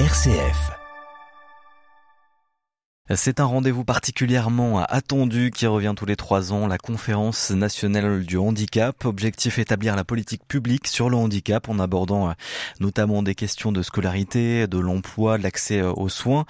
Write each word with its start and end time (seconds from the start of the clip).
RCF. 0.00 0.72
C'est 3.14 3.38
un 3.38 3.44
rendez-vous 3.44 3.84
particulièrement 3.84 4.82
attendu 4.82 5.52
qui 5.54 5.68
revient 5.68 5.92
tous 5.96 6.04
les 6.04 6.16
trois 6.16 6.52
ans, 6.52 6.66
la 6.66 6.78
conférence 6.78 7.52
nationale 7.52 8.24
du 8.24 8.36
handicap. 8.36 9.04
Objectif 9.04 9.60
établir 9.60 9.94
la 9.94 10.02
politique 10.02 10.42
publique 10.48 10.88
sur 10.88 11.10
le 11.10 11.16
handicap 11.16 11.68
en 11.68 11.78
abordant 11.78 12.28
euh, 12.28 12.32
notamment 12.80 13.22
des 13.22 13.36
questions 13.36 13.70
de 13.70 13.82
scolarité, 13.82 14.66
de 14.66 14.78
l'emploi, 14.80 15.38
de 15.38 15.44
l'accès 15.44 15.78
euh, 15.78 15.92
aux 15.92 16.08
soins. 16.08 16.44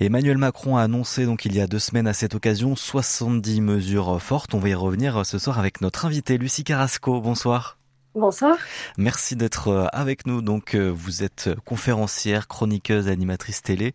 Emmanuel 0.00 0.38
Macron 0.38 0.76
a 0.76 0.82
annoncé 0.82 1.24
donc 1.24 1.44
il 1.44 1.54
y 1.54 1.60
a 1.60 1.68
deux 1.68 1.78
semaines 1.78 2.08
à 2.08 2.14
cette 2.14 2.34
occasion 2.34 2.74
70 2.74 3.60
mesures 3.60 4.20
fortes. 4.20 4.54
On 4.54 4.58
va 4.58 4.70
y 4.70 4.74
revenir 4.74 5.24
ce 5.24 5.38
soir 5.38 5.60
avec 5.60 5.82
notre 5.82 6.04
invitée 6.04 6.36
Lucie 6.36 6.64
Carrasco. 6.64 7.20
Bonsoir. 7.20 7.77
Bonsoir. 8.14 8.56
Merci 8.96 9.36
d'être 9.36 9.68
euh, 9.68 9.86
avec 9.92 10.26
nous. 10.26 10.40
Donc, 10.40 10.74
euh, 10.74 10.88
vous 10.88 11.22
êtes 11.22 11.50
conférencière, 11.66 12.48
chroniqueuse, 12.48 13.06
animatrice 13.06 13.60
télé, 13.60 13.92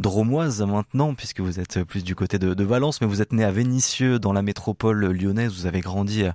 dromoise 0.00 0.62
maintenant, 0.62 1.14
puisque 1.14 1.38
vous 1.38 1.60
êtes 1.60 1.84
plus 1.84 2.02
du 2.02 2.16
côté 2.16 2.40
de, 2.40 2.64
Valence, 2.64 3.00
mais 3.00 3.06
vous 3.06 3.22
êtes 3.22 3.32
née 3.32 3.44
à 3.44 3.52
Vénissieux, 3.52 4.18
dans 4.18 4.32
la 4.32 4.42
métropole 4.42 5.12
lyonnaise. 5.12 5.52
Vous 5.52 5.66
avez 5.66 5.80
grandi 5.80 6.24
euh, 6.24 6.32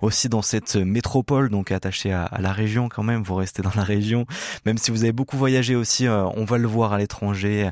aussi 0.00 0.28
dans 0.28 0.42
cette 0.42 0.76
métropole, 0.76 1.50
donc 1.50 1.72
attachée 1.72 2.12
à, 2.12 2.30
la 2.38 2.52
région 2.52 2.88
quand 2.88 3.02
même. 3.02 3.24
Vous 3.24 3.34
restez 3.34 3.62
dans 3.62 3.72
la 3.74 3.84
région, 3.84 4.24
même 4.64 4.78
si 4.78 4.92
vous 4.92 5.02
avez 5.02 5.12
beaucoup 5.12 5.36
voyagé 5.36 5.74
aussi. 5.74 6.08
On 6.08 6.44
va 6.44 6.56
le 6.56 6.68
voir 6.68 6.92
à 6.92 6.98
l'étranger, 6.98 7.70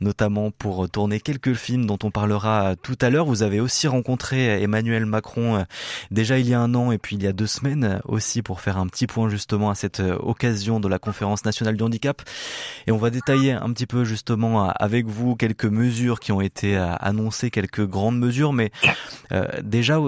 notamment 0.00 0.50
pour 0.50 0.90
tourner 0.90 1.20
quelques 1.20 1.54
films 1.54 1.86
dont 1.86 1.98
on 2.02 2.10
parlera 2.10 2.74
tout 2.76 2.98
à 3.00 3.10
l'heure. 3.10 3.26
Vous 3.26 3.44
avez 3.44 3.60
aussi 3.60 3.86
rencontré 3.86 4.60
Emmanuel 4.60 5.06
Macron 5.06 5.64
déjà 6.10 6.38
il 6.38 6.48
y 6.48 6.54
a 6.54 6.60
un 6.60 6.74
an 6.74 6.92
et 6.92 6.98
puis 6.98 7.16
il 7.16 7.22
y 7.22 7.26
a 7.26 7.32
deux 7.32 7.46
semaines 7.46 8.00
aussi 8.04 8.39
pour 8.42 8.60
faire 8.60 8.78
un 8.78 8.86
petit 8.86 9.06
point 9.06 9.28
justement 9.28 9.70
à 9.70 9.74
cette 9.74 10.00
euh, 10.00 10.16
occasion 10.18 10.80
de 10.80 10.88
la 10.88 10.98
conférence 10.98 11.44
nationale 11.44 11.76
du 11.76 11.82
handicap. 11.82 12.22
Et 12.86 12.92
on 12.92 12.96
va 12.96 13.10
détailler 13.10 13.52
un 13.52 13.72
petit 13.72 13.86
peu 13.86 14.04
justement 14.04 14.68
avec 14.70 15.06
vous 15.06 15.36
quelques 15.36 15.64
mesures 15.64 16.20
qui 16.20 16.32
ont 16.32 16.40
été 16.40 16.76
euh, 16.76 16.94
annoncées, 17.00 17.50
quelques 17.50 17.86
grandes 17.86 18.18
mesures. 18.18 18.52
Mais 18.52 18.70
euh, 19.32 19.46
déjà, 19.62 19.98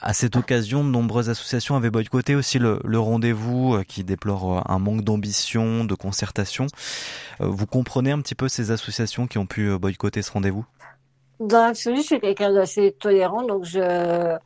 à 0.00 0.12
cette 0.12 0.36
occasion, 0.36 0.84
de 0.84 0.90
nombreuses 0.90 1.28
associations 1.28 1.76
avaient 1.76 1.90
boycotté 1.90 2.34
aussi 2.34 2.58
le, 2.58 2.80
le 2.84 2.98
rendez-vous 2.98 3.82
qui 3.86 4.04
déplore 4.04 4.70
un 4.70 4.78
manque 4.78 5.02
d'ambition, 5.02 5.84
de 5.84 5.94
concertation. 5.94 6.66
Vous 7.40 7.66
comprenez 7.66 8.12
un 8.12 8.20
petit 8.20 8.34
peu 8.34 8.48
ces 8.48 8.70
associations 8.70 9.26
qui 9.26 9.38
ont 9.38 9.46
pu 9.46 9.76
boycotter 9.78 10.22
ce 10.22 10.32
rendez-vous? 10.32 10.64
Dans 11.40 11.66
l'absolu, 11.66 11.96
je 11.96 12.02
suis 12.02 12.20
quelqu'un 12.20 12.52
d'assez 12.52 12.94
tolérant, 13.00 13.42
donc 13.42 13.64
je 13.64 14.36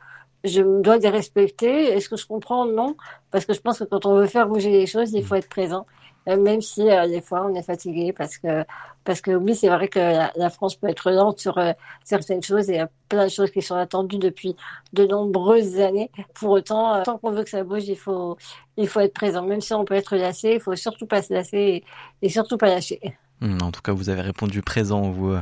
je 0.43 0.61
me 0.61 0.81
dois 0.81 0.97
les 0.97 1.09
respecter. 1.09 1.93
Est-ce 1.93 2.09
que 2.09 2.17
je 2.17 2.25
comprends? 2.25 2.65
Non, 2.65 2.95
parce 3.31 3.45
que 3.45 3.53
je 3.53 3.61
pense 3.61 3.79
que 3.79 3.83
quand 3.85 4.05
on 4.05 4.15
veut 4.15 4.27
faire 4.27 4.47
bouger 4.47 4.71
les 4.71 4.85
choses, 4.85 5.13
il 5.13 5.23
faut 5.25 5.35
être 5.35 5.49
présent, 5.49 5.85
euh, 6.27 6.37
même 6.37 6.61
si 6.61 6.89
euh, 6.89 7.07
des 7.07 7.21
fois 7.21 7.47
on 7.49 7.55
est 7.55 7.63
fatigué, 7.63 8.13
parce 8.13 8.37
que 8.37 8.63
parce 9.03 9.21
que 9.21 9.31
oui, 9.31 9.55
c'est 9.55 9.69
vrai 9.69 9.87
que 9.87 9.99
la, 9.99 10.49
France 10.49 10.75
peut 10.75 10.87
être 10.89 11.11
lente 11.11 11.39
sur 11.39 11.57
euh, 11.57 11.71
certaines 12.03 12.43
choses 12.43 12.69
et 12.69 12.73
il 12.73 12.77
y 12.77 12.79
a 12.79 12.89
plein 13.09 13.25
de 13.25 13.31
choses 13.31 13.51
qui 13.51 13.61
sont 13.61 13.75
attendues 13.75 14.17
depuis 14.17 14.55
de 14.93 15.05
nombreuses 15.05 15.79
années. 15.79 16.11
Pour 16.33 16.51
autant, 16.51 17.01
tant 17.03 17.17
qu'on 17.17 17.31
veut 17.31 17.43
que 17.43 17.49
ça 17.49 17.63
bouge, 17.63 17.87
il 17.87 17.97
faut 17.97 18.37
il 18.77 18.87
faut 18.87 18.99
être 18.99 19.13
présent, 19.13 19.43
même 19.43 19.61
si 19.61 19.73
on 19.73 19.85
peut 19.85 19.95
être 19.95 20.15
lassé, 20.17 20.53
il 20.55 20.59
faut 20.59 20.75
surtout 20.75 21.07
pas 21.07 21.21
se 21.21 21.33
lasser 21.33 21.57
et, 21.57 21.83
et 22.21 22.29
surtout 22.29 22.57
pas 22.57 22.67
lâcher. 22.67 22.99
Hmm, 23.41 23.61
en 23.61 23.71
tout 23.71 23.81
cas, 23.81 23.91
vous 23.91 24.09
avez 24.09 24.21
répondu 24.21 24.63
présent 24.63 25.11
vous 25.11 25.35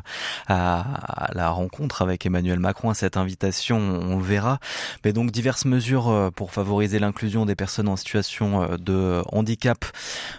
à, 0.47 1.29
la 1.33 1.49
rencontre 1.49 2.01
avec 2.01 2.25
Emmanuel 2.25 2.59
Macron 2.59 2.89
à 2.89 2.93
cette 2.93 3.15
invitation. 3.15 3.77
On 3.77 4.17
verra. 4.17 4.59
Mais 5.05 5.13
donc 5.13 5.31
diverses 5.31 5.65
mesures 5.65 6.09
euh, 6.09 6.29
pour 6.29 6.51
favoriser 6.51 6.99
l'inclusion 6.99 7.45
des 7.45 7.55
personnes 7.55 7.87
en 7.87 7.95
situation 7.95 8.63
euh, 8.63 8.77
de 8.77 9.21
handicap 9.31 9.85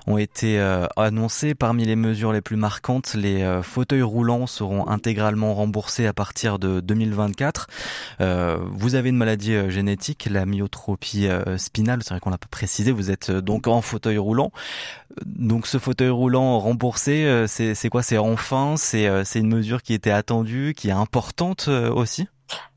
ont 0.06 0.18
été 0.18 0.58
euh, 0.58 0.86
annoncées. 0.96 1.54
Parmi 1.54 1.86
les 1.86 1.96
mesures 1.96 2.32
les 2.32 2.42
plus 2.42 2.56
marquantes, 2.56 3.14
les 3.14 3.60
fauteuils 3.62 4.02
roulants 4.02 4.46
seront 4.46 4.86
intégralement 4.88 5.54
remboursés 5.54 6.06
à 6.06 6.12
partir 6.12 6.58
de 6.58 6.80
2024. 6.80 7.68
Vous 8.18 8.94
avez 8.94 9.08
une 9.08 9.16
maladie 9.16 9.70
génétique, 9.70 10.28
la 10.30 10.46
myotropie 10.46 11.28
spinale. 11.56 12.02
C'est 12.02 12.10
vrai 12.10 12.20
qu'on 12.20 12.30
l'a 12.30 12.38
pas 12.38 12.46
précisé. 12.50 12.92
Vous 12.92 13.10
êtes 13.10 13.30
donc 13.30 13.66
en 13.66 13.80
fauteuil 13.80 14.18
roulant. 14.18 14.50
Donc 15.24 15.66
ce 15.66 15.78
fauteuil 15.78 16.10
roulant 16.10 16.58
remboursé 16.58 17.45
c'est 17.46 17.88
quoi? 17.88 18.02
C'est 18.02 18.18
enfin 18.18 18.74
euh, 18.94 19.22
C'est 19.24 19.38
une 19.40 19.54
mesure 19.54 19.82
qui 19.82 19.94
était 19.94 20.10
attendue, 20.10 20.74
qui 20.76 20.88
est 20.88 20.92
importante 20.92 21.66
euh, 21.68 21.92
aussi? 21.92 22.28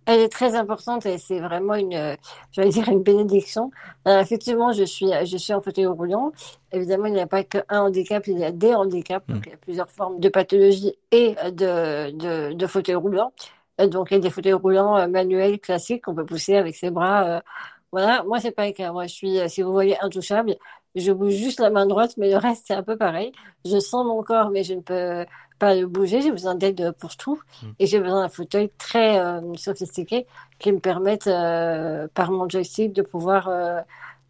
Elle 0.06 0.22
est 0.22 0.30
très 0.30 0.56
importante 0.56 1.06
et 1.06 1.20
c'est 1.20 1.40
vraiment 1.40 1.76
une, 1.76 1.94
euh, 1.94 2.16
je 2.52 2.62
vais 2.62 2.70
dire 2.70 2.90
une 2.90 3.04
bénédiction. 3.04 3.70
effectivement, 4.08 4.72
je 4.72 4.84
suis, 4.84 5.12
je 5.26 5.38
suis 5.38 5.54
en 5.54 5.62
fauteuil 5.62 5.86
roulant. 5.86 6.32
Évidemment, 6.72 7.06
il 7.06 7.14
n'y 7.14 7.20
a 7.20 7.28
pas 7.28 7.44
qu'un 7.44 7.64
handicap, 7.70 8.26
il 8.26 8.40
y 8.40 8.44
a 8.44 8.52
des 8.52 8.74
handicaps. 8.74 9.28
Donc, 9.28 9.44
il 9.46 9.52
y 9.52 9.54
a 9.54 9.58
plusieurs 9.58 9.90
formes 9.92 10.20
de 10.20 10.30
pathologie 10.30 10.98
et 11.12 11.36
de, 11.52 12.12
de, 12.12 12.54
de 12.54 12.68
fauteuil 12.68 12.96
roulant. 12.96 13.32
Donc, 13.78 14.08
il 14.10 14.16
y 14.16 14.18
a 14.18 14.20
des 14.20 14.32
fauteuils 14.32 14.54
roulants 14.54 15.08
manuels 15.08 15.60
classiques 15.60 16.06
qu'on 16.06 16.16
peut 16.16 16.26
pousser 16.26 16.56
avec 16.56 16.76
ses 16.76 16.90
bras. 16.90 17.44
voilà, 17.92 18.24
moi, 18.24 18.40
c'est 18.40 18.52
pas 18.52 18.66
le 18.66 18.74
cas. 18.74 18.92
Moi, 18.92 19.06
je 19.06 19.14
suis, 19.14 19.50
si 19.50 19.62
vous 19.62 19.72
voyez, 19.72 19.96
intouchable. 20.02 20.56
Je 20.96 21.12
bouge 21.12 21.34
juste 21.34 21.60
la 21.60 21.70
main 21.70 21.86
droite, 21.86 22.16
mais 22.18 22.30
le 22.30 22.38
reste, 22.38 22.66
c'est 22.68 22.74
un 22.74 22.84
peu 22.84 22.98
pareil. 22.98 23.32
Je 23.66 23.80
sens 23.80 24.06
mon 24.06 24.24
corps, 24.24 24.50
mais 24.50 24.64
je 24.64 24.74
ne 24.74 24.82
peux 24.82 25.26
pas 25.60 25.76
le 25.76 25.86
bouger. 25.86 26.22
J'ai 26.22 26.32
besoin 26.32 26.56
d'aide 26.56 26.92
pour 27.00 27.16
tout. 27.16 27.40
Hmm. 27.62 27.68
Et 27.80 27.86
j'ai 27.86 28.00
besoin 28.00 28.22
d'un 28.22 28.30
fauteuil 28.30 28.72
très 28.78 29.20
euh, 29.20 29.42
sophistiqué 29.56 30.26
qui 30.58 30.72
me 30.72 30.80
permette, 30.80 31.28
euh, 31.28 32.08
par 32.14 32.32
mon 32.32 32.50
joystick, 32.50 32.94
de 32.94 33.02
pouvoir 33.02 33.48
euh, 33.50 33.82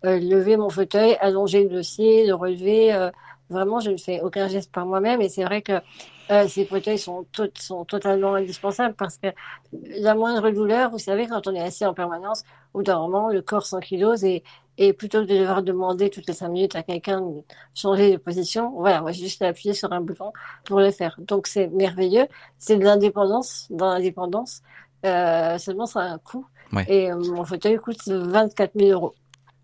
lever 0.04 0.58
mon 0.58 0.70
fauteuil, 0.70 1.16
allonger 1.22 1.64
le 1.64 1.70
dossier, 1.70 2.28
le 2.28 2.36
relever. 2.36 3.10
vraiment, 3.50 3.80
je 3.80 3.92
ne 3.92 3.98
fais 3.98 4.22
aucun 4.22 4.48
geste 4.48 4.72
par 4.72 4.86
moi-même. 4.86 5.22
Et 5.22 5.30
c'est 5.30 5.44
vrai 5.44 5.62
que 5.62 5.82
ces 6.48 6.66
fauteuils 6.66 7.00
sont, 7.00 7.26
sont 7.56 7.86
totalement 7.86 8.36
indispensables 8.36 8.96
parce 8.96 9.18
que 9.18 9.28
la 9.74 10.14
moindre 10.14 10.50
douleur, 10.52 10.92
vous 10.92 11.00
savez, 11.00 11.28
quand 11.28 11.48
on 11.48 11.56
est 11.56 11.62
assis 11.62 11.86
en 11.86 11.94
permanence, 11.94 12.44
ou 12.74 12.84
d'un 12.84 13.00
moment, 13.00 13.30
le 13.30 13.42
corps 13.42 13.66
s'ankylose 13.66 14.24
et, 14.24 14.44
et 14.78 14.94
plutôt 14.94 15.26
que 15.26 15.26
de 15.26 15.38
devoir 15.38 15.62
demander 15.62 16.10
toutes 16.10 16.28
les 16.28 16.34
cinq 16.34 16.50
minutes 16.50 16.76
à 16.76 16.84
quelqu'un 16.84 17.22
de 17.22 17.44
changer 17.76 18.14
de 18.14 18.18
position, 18.18 18.72
voilà, 18.78 19.02
moi 19.02 19.12
j'ai 19.12 19.24
juste 19.24 19.42
appuyé 19.42 19.74
sur 19.74 19.92
un 19.92 20.02
bouton 20.02 20.32
pour 20.64 20.80
le 20.80 20.92
faire. 20.92 21.16
Donc 21.20 21.48
c'est 21.48 21.68
merveilleux. 21.68 22.28
C'est 22.58 22.78
de 22.78 22.84
l'indépendance 22.86 23.68
dans 23.70 23.90
l'indépendance. 23.90 24.62
Euh, 25.06 25.58
seulement 25.58 25.86
ça 25.86 26.02
a 26.02 26.04
un 26.04 26.18
coût. 26.18 26.46
Et 26.88 27.12
euh, 27.12 27.18
mon 27.18 27.44
fauteuil 27.44 27.78
coûte 27.78 28.08
24 28.08 28.72
000 28.76 28.92
euros. 28.92 29.16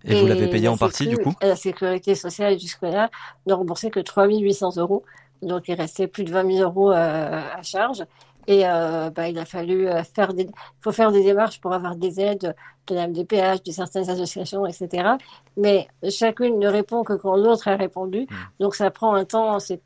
Et, 0.03 0.20
vous 0.20 0.28
l'avez 0.28 0.50
payé 0.50 0.68
en 0.68 0.78
partie 0.78 1.08
du 1.08 1.18
coup? 1.18 1.34
La 1.42 1.56
sécurité 1.56 2.14
sociale 2.14 2.59
jusque-là 2.59 3.09
ne 3.47 3.53
remboursait 3.53 3.90
que 3.90 4.02
3 4.02 4.28
800 4.28 4.78
euros. 4.78 5.03
Donc 5.41 5.68
il 5.68 5.75
restait 5.75 6.07
plus 6.07 6.23
de 6.23 6.31
20 6.31 6.51
000 6.51 6.69
euros 6.69 6.91
euh, 6.91 7.41
à 7.56 7.62
charge. 7.62 8.06
Et 8.47 8.68
euh, 8.68 9.09
bah, 9.09 9.28
il 9.28 9.40
a 9.40 9.46
fallu 9.46 9.88
euh, 9.88 10.03
faire 10.03 10.34
des, 10.34 10.47
faut 10.79 10.91
faire 10.91 11.12
des 11.12 11.23
démarches 11.23 11.59
pour 11.59 11.73
avoir 11.73 11.96
des 11.96 12.19
aides 12.19 12.56
de 12.88 12.94
la 12.94 13.07
MDPH, 13.07 13.63
de 13.63 13.72
certaines 13.72 14.07
associations, 14.07 14.68
etc. 14.68 15.13
Mais 15.57 15.88
chacune 16.09 16.59
ne 16.59 16.68
répond 16.68 17.03
que 17.03 17.13
quand 17.13 17.35
l'autre 17.35 17.68
a 17.68 17.75
répondu. 17.75 18.22
Mmh. 18.22 18.35
Donc 18.59 18.75
ça 18.75 18.91
prend 18.91 19.16
un 19.16 19.25
temps, 19.25 19.57
c'est, 19.59 19.81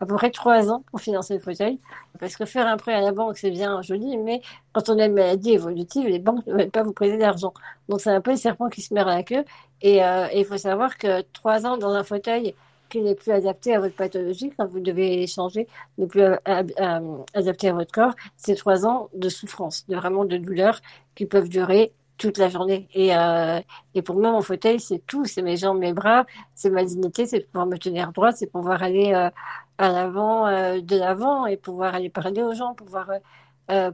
à 0.00 0.04
peu 0.04 0.14
près 0.16 0.30
trois 0.30 0.70
ans 0.70 0.84
pour 0.90 1.00
financer 1.00 1.34
le 1.34 1.40
fauteuil. 1.40 1.78
Parce 2.18 2.36
que 2.36 2.44
faire 2.44 2.66
un 2.66 2.76
prêt 2.76 2.92
à 2.92 3.00
la 3.00 3.12
banque, 3.12 3.38
c'est 3.38 3.50
bien 3.50 3.80
joli, 3.80 4.18
mais 4.18 4.42
quand 4.74 4.90
on 4.90 4.98
a 4.98 5.06
une 5.06 5.14
maladie 5.14 5.52
évolutive, 5.52 6.06
les 6.06 6.18
banques 6.18 6.46
ne 6.46 6.52
veulent 6.52 6.70
pas 6.70 6.82
vous 6.82 6.92
prêter 6.92 7.16
d'argent. 7.16 7.54
Donc 7.88 8.02
c'est 8.02 8.10
un 8.10 8.20
peu 8.20 8.32
le 8.32 8.36
serpent 8.36 8.68
qui 8.68 8.82
se 8.82 8.92
mord 8.92 9.08
à 9.08 9.16
la 9.16 9.22
queue. 9.22 9.44
Et 9.80 10.04
euh, 10.04 10.26
il 10.34 10.44
faut 10.44 10.58
savoir 10.58 10.98
que 10.98 11.22
trois 11.32 11.64
ans 11.64 11.78
dans 11.78 11.94
un 11.94 12.04
fauteuil, 12.04 12.54
qui 12.90 13.00
n'est 13.00 13.14
plus 13.14 13.32
adapté 13.32 13.74
à 13.74 13.80
votre 13.80 13.94
pathologie, 13.94 14.52
quand 14.56 14.66
vous 14.66 14.80
devez 14.80 15.26
changer, 15.26 15.66
n'est 15.96 16.06
plus 16.06 16.22
euh, 16.22 16.36
euh, 16.46 17.18
adapté 17.34 17.68
à 17.68 17.72
votre 17.72 17.92
corps, 17.92 18.14
c'est 18.36 18.54
trois 18.56 18.86
ans 18.86 19.08
de 19.14 19.28
souffrance, 19.28 19.86
de 19.88 19.96
vraiment 19.96 20.24
de 20.24 20.36
douleur 20.36 20.80
qui 21.14 21.26
peuvent 21.26 21.48
durer 21.48 21.92
toute 22.18 22.36
la 22.36 22.50
journée. 22.50 22.88
Et, 22.92 23.16
euh, 23.16 23.60
et 23.94 24.02
pour 24.02 24.16
moi, 24.16 24.32
mon 24.32 24.42
fauteuil, 24.42 24.78
c'est 24.78 24.98
tout. 25.06 25.24
C'est 25.24 25.40
mes 25.40 25.56
jambes, 25.56 25.78
mes 25.78 25.94
bras, 25.94 26.26
c'est 26.54 26.68
ma 26.68 26.84
dignité, 26.84 27.24
c'est 27.24 27.40
pouvoir 27.50 27.66
me 27.66 27.78
tenir 27.78 28.12
droite, 28.12 28.36
c'est 28.36 28.50
pouvoir 28.50 28.82
aller 28.82 29.14
à 29.14 29.88
l'avant, 29.88 30.44
de 30.46 30.96
l'avant 30.98 31.46
et 31.46 31.56
pouvoir 31.56 31.94
aller 31.94 32.10
parler 32.10 32.42
aux 32.42 32.52
gens, 32.52 32.74
pouvoir 32.74 33.10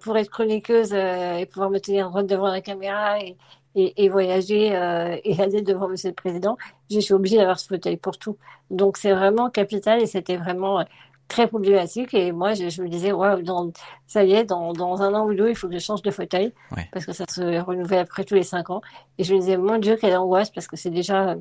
pour 0.03 0.17
être 0.17 0.31
chroniqueuse 0.31 0.93
et 0.93 1.47
pouvoir 1.53 1.71
me 1.71 1.79
tenir 1.79 2.09
droite 2.11 2.27
devant 2.27 2.49
la 2.49 2.61
caméra 2.61 3.21
et, 3.21 3.37
et, 3.77 4.09
voyager 4.09 4.75
euh, 4.75 5.19
et 5.23 5.41
aller 5.41 5.61
devant 5.61 5.89
Monsieur 5.89 6.09
le 6.09 6.15
Président, 6.15 6.57
je 6.91 6.99
suis 6.99 7.13
obligée 7.13 7.37
d'avoir 7.37 7.59
ce 7.59 7.69
fauteuil 7.69 7.99
pour 7.99 8.19
tout. 8.19 8.37
Donc 8.71 8.97
c'est 8.97 9.13
vraiment 9.13 9.51
capital 9.51 10.01
et 10.03 10.07
c'était 10.07 10.37
vraiment 10.37 10.81
euh, 10.81 10.85
très 11.29 11.47
problématique. 11.47 12.15
Et 12.15 12.33
moi, 12.33 12.55
je, 12.55 12.83
me 12.83 12.89
disais, 12.89 13.13
ouais, 13.13 13.43
dans, 13.43 13.71
ça 14.07 14.25
y 14.25 14.33
est, 14.33 14.45
dans, 14.45 14.73
dans 14.73 15.03
un 15.03 15.13
an 15.15 15.27
ou 15.27 15.35
deux, 15.35 15.51
il 15.51 15.57
faut 15.57 15.69
que 15.69 15.75
je 15.75 15.79
change 15.79 16.03
de 16.03 16.11
fauteuil 16.11 16.53
parce 16.93 17.05
que 17.05 17.13
ça 17.13 17.25
se 17.29 17.61
renouvelle 17.61 18.01
après 18.01 18.25
tous 18.25 18.35
les 18.35 18.43
cinq 18.43 18.71
ans. 18.71 18.81
Et 19.19 19.25
je 19.25 19.35
me 19.35 19.41
disais, 19.41 19.59
mon 19.59 19.79
Dieu, 19.79 19.97
quelle 20.01 20.17
angoisse 20.17 20.51
parce 20.51 20.67
que 20.67 20.77
c'est 20.77 20.91
déjà 20.91 21.37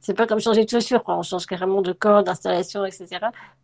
c'est 0.00 0.14
pas 0.14 0.26
comme 0.26 0.40
changer 0.40 0.64
de 0.64 0.70
chaussures, 0.70 1.02
quoi. 1.02 1.16
On 1.18 1.22
change 1.22 1.46
carrément 1.46 1.82
de 1.82 1.92
corps, 1.92 2.22
d'installation, 2.22 2.84
etc. 2.84 3.06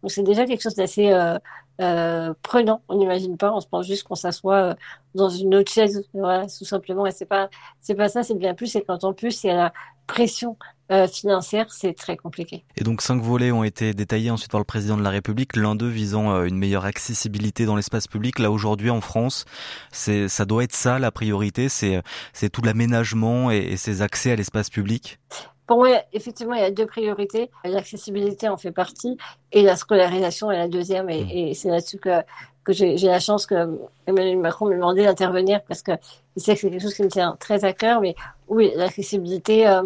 Donc 0.02 0.10
c'est 0.10 0.22
déjà 0.22 0.44
quelque 0.44 0.62
chose 0.62 0.74
d'assez 0.74 1.12
euh, 1.12 1.38
euh, 1.80 2.34
prenant. 2.42 2.82
On 2.88 2.96
n'imagine 2.96 3.36
pas. 3.36 3.52
On 3.52 3.60
se 3.60 3.66
pense 3.66 3.86
juste 3.86 4.04
qu'on 4.04 4.14
s'assoit 4.14 4.56
euh, 4.56 4.74
dans 5.14 5.28
une 5.28 5.54
autre 5.54 5.72
chaise, 5.72 6.04
voilà, 6.12 6.46
tout 6.46 6.64
simplement. 6.64 7.06
Et 7.06 7.12
c'est 7.12 7.26
pas, 7.26 7.48
c'est 7.80 7.94
pas 7.94 8.08
ça. 8.08 8.22
C'est 8.22 8.34
bien 8.34 8.54
plus. 8.54 8.66
C'est 8.66 8.82
quand 8.82 9.04
en 9.04 9.12
plus 9.12 9.44
il 9.44 9.48
y 9.48 9.50
a 9.50 9.56
la, 9.56 9.72
pression 10.06 10.56
euh, 10.90 11.06
financière, 11.08 11.72
c'est 11.72 11.94
très 11.94 12.16
compliqué. 12.16 12.64
Et 12.76 12.84
donc 12.84 13.00
cinq 13.00 13.22
volets 13.22 13.52
ont 13.52 13.64
été 13.64 13.94
détaillés 13.94 14.30
ensuite 14.30 14.50
par 14.50 14.60
le 14.60 14.64
président 14.64 14.96
de 14.96 15.02
la 15.02 15.10
République, 15.10 15.56
l'un 15.56 15.74
d'eux 15.74 15.88
visant 15.88 16.32
euh, 16.32 16.44
une 16.44 16.58
meilleure 16.58 16.84
accessibilité 16.84 17.64
dans 17.64 17.76
l'espace 17.76 18.06
public. 18.06 18.38
Là 18.38 18.50
aujourd'hui 18.50 18.90
en 18.90 19.00
France, 19.00 19.46
c'est 19.92 20.28
ça 20.28 20.44
doit 20.44 20.64
être 20.64 20.74
ça 20.74 20.98
la 20.98 21.10
priorité, 21.10 21.68
c'est 21.68 22.02
c'est 22.32 22.50
tout 22.50 22.62
l'aménagement 22.62 23.50
et 23.50 23.76
ces 23.76 24.02
accès 24.02 24.32
à 24.32 24.36
l'espace 24.36 24.68
public. 24.68 25.18
Pour 25.66 25.78
moi, 25.78 26.02
effectivement, 26.12 26.54
il 26.54 26.60
y 26.60 26.64
a 26.64 26.70
deux 26.70 26.86
priorités. 26.86 27.50
L'accessibilité 27.64 28.48
en 28.48 28.56
fait 28.56 28.72
partie 28.72 29.16
et 29.52 29.62
la 29.62 29.76
scolarisation 29.76 30.50
est 30.50 30.58
la 30.58 30.68
deuxième. 30.68 31.08
Et, 31.10 31.50
et 31.50 31.54
c'est 31.54 31.70
là-dessus 31.70 31.98
que, 31.98 32.22
que 32.64 32.72
j'ai 32.72 32.96
la 32.96 33.20
chance 33.20 33.46
que 33.46 33.78
Emmanuel 34.06 34.38
Macron 34.38 34.66
m'ait 34.66 34.76
demandé 34.76 35.04
d'intervenir 35.04 35.62
parce 35.66 35.82
que 35.82 35.92
il 36.36 36.42
sait 36.42 36.54
que 36.54 36.60
c'est 36.60 36.70
quelque 36.70 36.82
chose 36.82 36.94
qui 36.94 37.02
me 37.02 37.08
tient 37.08 37.36
très 37.38 37.64
à 37.64 37.72
cœur. 37.72 38.00
Mais 38.00 38.14
oui, 38.48 38.72
l'accessibilité, 38.74 39.66
euh, 39.66 39.82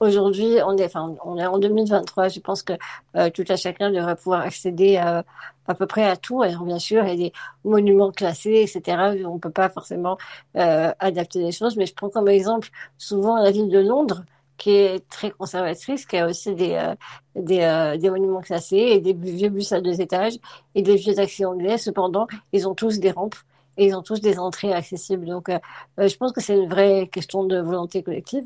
Aujourd'hui, 0.00 0.56
on 0.64 0.78
est, 0.78 0.86
enfin, 0.86 1.14
on 1.26 1.36
est 1.36 1.44
en 1.44 1.58
2023. 1.58 2.28
Je 2.28 2.40
pense 2.40 2.62
que 2.62 2.72
euh, 3.16 3.28
tout 3.28 3.44
à 3.48 3.56
chacun 3.56 3.90
devrait 3.90 4.16
pouvoir 4.16 4.40
accéder 4.40 4.96
à, 4.96 5.24
à 5.68 5.74
peu 5.74 5.86
près 5.86 6.04
à 6.04 6.16
tout. 6.16 6.40
Alors 6.40 6.64
bien 6.64 6.78
sûr, 6.78 7.04
il 7.04 7.08
y 7.10 7.12
a 7.12 7.16
des 7.28 7.32
monuments 7.64 8.10
classés, 8.10 8.62
etc. 8.66 9.22
On 9.26 9.38
peut 9.38 9.50
pas 9.50 9.68
forcément 9.68 10.16
euh, 10.56 10.90
adapter 11.00 11.40
les 11.40 11.52
choses. 11.52 11.76
Mais 11.76 11.84
je 11.84 11.94
prends 11.94 12.08
comme 12.08 12.28
exemple 12.28 12.68
souvent 12.96 13.36
la 13.42 13.50
ville 13.50 13.68
de 13.68 13.78
Londres, 13.78 14.22
qui 14.60 14.72
est 14.72 15.08
très 15.08 15.30
conservatrice, 15.30 16.04
qui 16.04 16.18
a 16.18 16.26
aussi 16.26 16.54
des 16.54 16.74
euh, 16.74 16.94
euh, 17.36 17.96
des, 17.96 18.10
monuments 18.10 18.42
classés 18.42 18.76
et 18.76 19.00
des 19.00 19.14
vieux 19.14 19.48
bus 19.48 19.72
à 19.72 19.80
deux 19.80 20.02
étages 20.02 20.34
et 20.74 20.82
des 20.82 20.96
vieux 20.96 21.14
taxis 21.14 21.46
anglais. 21.46 21.78
Cependant, 21.78 22.26
ils 22.52 22.68
ont 22.68 22.74
tous 22.74 23.00
des 23.00 23.10
rampes 23.10 23.36
et 23.78 23.86
ils 23.86 23.96
ont 23.96 24.02
tous 24.02 24.20
des 24.20 24.38
entrées 24.38 24.74
accessibles. 24.74 25.24
Donc, 25.24 25.48
euh, 25.48 25.58
je 25.96 26.14
pense 26.16 26.32
que 26.32 26.42
c'est 26.42 26.58
une 26.58 26.68
vraie 26.68 27.08
question 27.10 27.44
de 27.44 27.58
volonté 27.58 28.02
collective. 28.02 28.44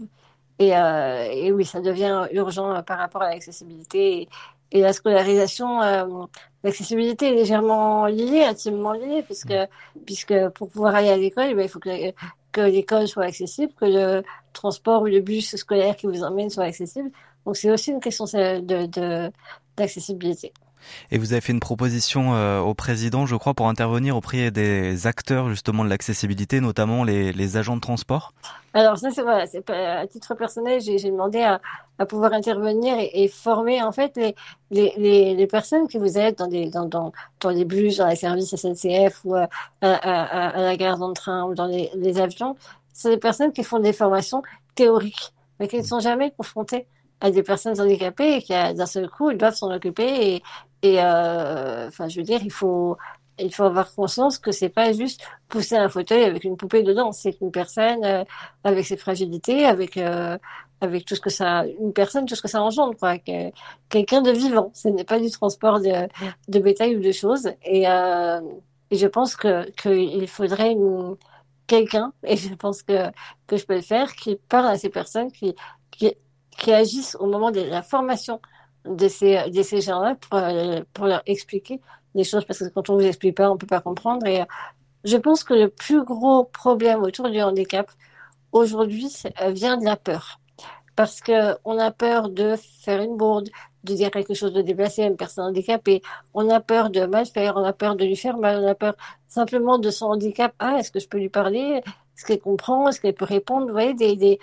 Et, 0.60 0.70
oui, 1.50 1.64
ça 1.64 1.80
devient 1.80 2.28
urgent 2.30 2.80
par 2.84 2.98
rapport 2.98 3.22
à 3.22 3.30
l'accessibilité. 3.30 4.22
Et, 4.22 4.28
et, 4.70 4.80
la 4.82 4.92
scolarisation, 4.92 5.80
l'accessibilité 6.62 7.30
est 7.30 7.34
légèrement 7.34 8.06
liée, 8.06 8.44
intimement 8.44 8.92
liée, 8.92 9.24
puisque, 9.24 9.54
puisque 10.06 10.48
pour 10.50 10.70
pouvoir 10.70 10.94
aller 10.94 11.10
à 11.10 11.16
l'école, 11.16 11.48
eh 11.50 11.54
ben, 11.54 11.62
il 11.62 11.68
faut 11.68 11.80
que, 11.80 11.90
que 12.54 12.60
l'école 12.60 13.08
soit 13.08 13.24
accessible, 13.24 13.72
que 13.74 13.84
le 13.84 14.22
transport 14.52 15.02
ou 15.02 15.06
le 15.06 15.20
bus 15.20 15.56
scolaire 15.56 15.96
qui 15.96 16.06
vous 16.06 16.22
emmène 16.22 16.48
soit 16.48 16.64
accessible. 16.64 17.10
Donc 17.44 17.56
c'est 17.56 17.70
aussi 17.70 17.90
une 17.90 18.00
question 18.00 18.24
d'accessibilité. 19.76 20.52
Et 21.10 21.18
vous 21.18 21.32
avez 21.32 21.40
fait 21.40 21.52
une 21.52 21.60
proposition 21.60 22.34
euh, 22.34 22.60
au 22.60 22.74
président, 22.74 23.26
je 23.26 23.36
crois, 23.36 23.54
pour 23.54 23.68
intervenir 23.68 24.16
auprès 24.16 24.50
des 24.50 25.06
acteurs 25.06 25.48
justement 25.48 25.84
de 25.84 25.88
l'accessibilité, 25.88 26.60
notamment 26.60 27.04
les, 27.04 27.56
agents 27.56 27.76
de 27.76 27.80
transport. 27.80 28.32
Alors 28.72 28.98
ça, 28.98 29.10
c'est 29.10 29.70
à 29.70 30.06
titre 30.06 30.34
personnel, 30.34 30.80
j'ai 30.80 30.96
demandé 31.10 31.42
à, 31.42 31.60
pouvoir 32.06 32.32
intervenir 32.32 32.96
et, 32.98 33.28
former 33.28 33.82
en 33.82 33.92
fait 33.92 34.18
les, 34.70 35.34
les, 35.34 35.46
personnes 35.46 35.86
qui 35.86 35.98
vous 35.98 36.18
êtes 36.18 36.38
dans 36.38 36.48
des 36.48 36.68
dans, 36.68 36.86
dans, 36.86 37.12
dans 37.40 37.50
les 37.50 37.64
bus, 37.64 37.98
dans 37.98 38.08
les 38.08 38.16
services 38.16 38.56
SNCF 38.56 39.20
ou 39.24 39.36
à, 39.36 39.48
à, 39.80 40.48
à 40.48 40.60
la 40.62 40.76
gare 40.76 40.98
de 40.98 41.12
train 41.12 41.44
ou 41.44 41.54
dans 41.54 41.66
les, 41.66 41.90
les 41.94 42.18
avions. 42.18 42.56
C'est 42.92 43.10
des 43.10 43.18
personnes 43.18 43.52
qui 43.52 43.62
font 43.62 43.78
des 43.78 43.92
formations 43.92 44.42
théoriques, 44.74 45.32
mais 45.60 45.68
qui 45.68 45.78
ne 45.78 45.82
sont 45.82 46.00
jamais 46.00 46.32
confrontées 46.36 46.86
à 47.24 47.30
des 47.30 47.42
personnes 47.42 47.80
handicapées 47.80 48.42
qui 48.42 48.52
d'un 48.52 48.86
seul 48.86 49.08
coup 49.08 49.30
ils 49.30 49.38
doivent 49.38 49.54
s'en 49.54 49.72
occuper 49.72 50.10
et, 50.28 50.42
et 50.82 51.02
euh, 51.02 51.88
enfin, 51.88 52.08
je 52.08 52.18
veux 52.18 52.22
dire, 52.24 52.40
il 52.44 52.52
faut 52.52 52.96
il 53.38 53.52
faut 53.52 53.64
avoir 53.64 53.92
conscience 53.94 54.38
que 54.38 54.52
c'est 54.52 54.68
pas 54.68 54.92
juste 54.92 55.22
pousser 55.48 55.76
un 55.76 55.88
fauteuil 55.88 56.22
avec 56.24 56.44
une 56.44 56.56
poupée 56.56 56.82
dedans. 56.82 57.10
C'est 57.12 57.36
une 57.40 57.50
personne 57.50 58.04
euh, 58.04 58.24
avec 58.62 58.84
ses 58.86 58.96
fragilités, 58.96 59.64
avec 59.64 59.96
euh, 59.96 60.38
avec 60.80 61.04
tout 61.06 61.14
ce 61.16 61.20
que 61.20 61.30
ça, 61.30 61.64
une 61.80 61.92
personne, 61.94 62.26
tout 62.26 62.34
ce 62.36 62.42
que 62.42 62.48
ça 62.48 62.62
engendre, 62.62 62.94
quoi. 62.98 63.16
Quelqu'un 63.88 64.20
de 64.22 64.30
vivant. 64.30 64.70
Ce 64.74 64.88
n'est 64.88 65.04
pas 65.04 65.18
du 65.18 65.30
transport 65.30 65.80
de, 65.80 66.08
de 66.48 66.58
bétail 66.58 66.96
ou 66.96 67.00
de 67.00 67.12
choses. 67.12 67.48
Et, 67.64 67.88
euh, 67.88 68.40
et 68.90 68.96
je 68.96 69.06
pense 69.06 69.34
que 69.36 69.70
qu'il 69.72 70.28
faudrait 70.28 70.76
quelqu'un, 71.66 72.12
et 72.24 72.36
je 72.36 72.54
pense 72.54 72.82
que 72.82 73.10
que 73.46 73.56
je 73.56 73.64
peux 73.66 73.76
le 73.76 73.80
faire, 73.82 74.14
qui 74.14 74.36
parle 74.36 74.66
à 74.66 74.76
ces 74.78 74.90
personnes, 74.90 75.32
qui 75.32 75.54
qui 75.90 76.14
qui 76.56 76.72
agissent 76.72 77.16
au 77.20 77.26
moment 77.26 77.50
de 77.50 77.60
la 77.60 77.82
formation 77.82 78.40
de 78.84 79.08
ces, 79.08 79.50
de 79.50 79.62
ces 79.62 79.80
gens-là 79.80 80.16
pour, 80.16 80.38
euh, 80.38 80.82
pour 80.92 81.06
leur 81.06 81.22
expliquer 81.26 81.80
les 82.14 82.24
choses 82.24 82.44
parce 82.44 82.60
que 82.60 82.68
quand 82.68 82.90
on 82.90 82.94
vous 82.94 83.06
explique 83.06 83.36
pas, 83.36 83.50
on 83.50 83.56
peut 83.56 83.66
pas 83.66 83.80
comprendre. 83.80 84.26
Et 84.26 84.40
euh, 84.40 84.44
je 85.04 85.16
pense 85.16 85.44
que 85.44 85.54
le 85.54 85.68
plus 85.68 86.04
gros 86.04 86.44
problème 86.44 87.02
autour 87.02 87.30
du 87.30 87.40
handicap 87.40 87.90
aujourd'hui 88.52 89.12
euh, 89.42 89.50
vient 89.50 89.76
de 89.76 89.84
la 89.84 89.96
peur. 89.96 90.40
Parce 90.96 91.20
que 91.20 91.56
on 91.64 91.78
a 91.78 91.90
peur 91.90 92.28
de 92.28 92.54
faire 92.56 93.02
une 93.02 93.16
bourde, 93.16 93.48
de 93.82 93.94
dire 93.94 94.10
quelque 94.12 94.32
chose 94.34 94.52
de 94.52 94.62
déplacé 94.62 95.02
à 95.02 95.06
une 95.06 95.16
personne 95.16 95.46
handicapée. 95.46 96.02
On 96.34 96.48
a 96.50 96.60
peur 96.60 96.90
de 96.90 97.04
mal 97.04 97.26
faire, 97.26 97.56
on 97.56 97.64
a 97.64 97.72
peur 97.72 97.96
de 97.96 98.04
lui 98.04 98.16
faire 98.16 98.38
mal, 98.38 98.62
on 98.62 98.68
a 98.68 98.76
peur 98.76 98.94
simplement 99.26 99.78
de 99.78 99.90
son 99.90 100.06
handicap. 100.06 100.54
Ah, 100.60 100.76
est-ce 100.78 100.92
que 100.92 101.00
je 101.00 101.08
peux 101.08 101.18
lui 101.18 101.30
parler? 101.30 101.82
Est-ce 102.16 102.24
qu'elle 102.26 102.40
comprend 102.40 102.88
Est-ce 102.88 103.00
qu'elle 103.00 103.14
peut 103.14 103.24
répondre 103.24 103.66
Vous 103.66 103.72
voyez, 103.72 103.94
des, 103.94 104.16
des, 104.16 104.38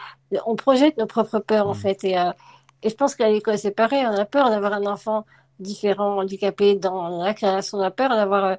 on 0.46 0.56
projette 0.56 0.98
nos 0.98 1.06
propres 1.08 1.40
peurs 1.40 1.68
en 1.68 1.72
mmh. 1.72 1.76
fait. 1.76 2.04
Et, 2.04 2.16
et 2.84 2.90
je 2.90 2.96
pense 2.96 3.16
qu'à 3.16 3.30
l'école, 3.30 3.58
c'est 3.58 3.72
pareil. 3.72 4.06
On 4.06 4.18
a 4.18 4.26
peur 4.26 4.50
d'avoir 4.50 4.74
un 4.74 4.86
enfant 4.86 5.26
différent, 5.60 6.20
handicapé 6.20 6.76
dans 6.76 7.24
la 7.24 7.34
classe. 7.34 7.74
On 7.74 7.80
a 7.80 7.92
peur 7.92 8.10
d'avoir 8.10 8.46
euh, 8.46 8.56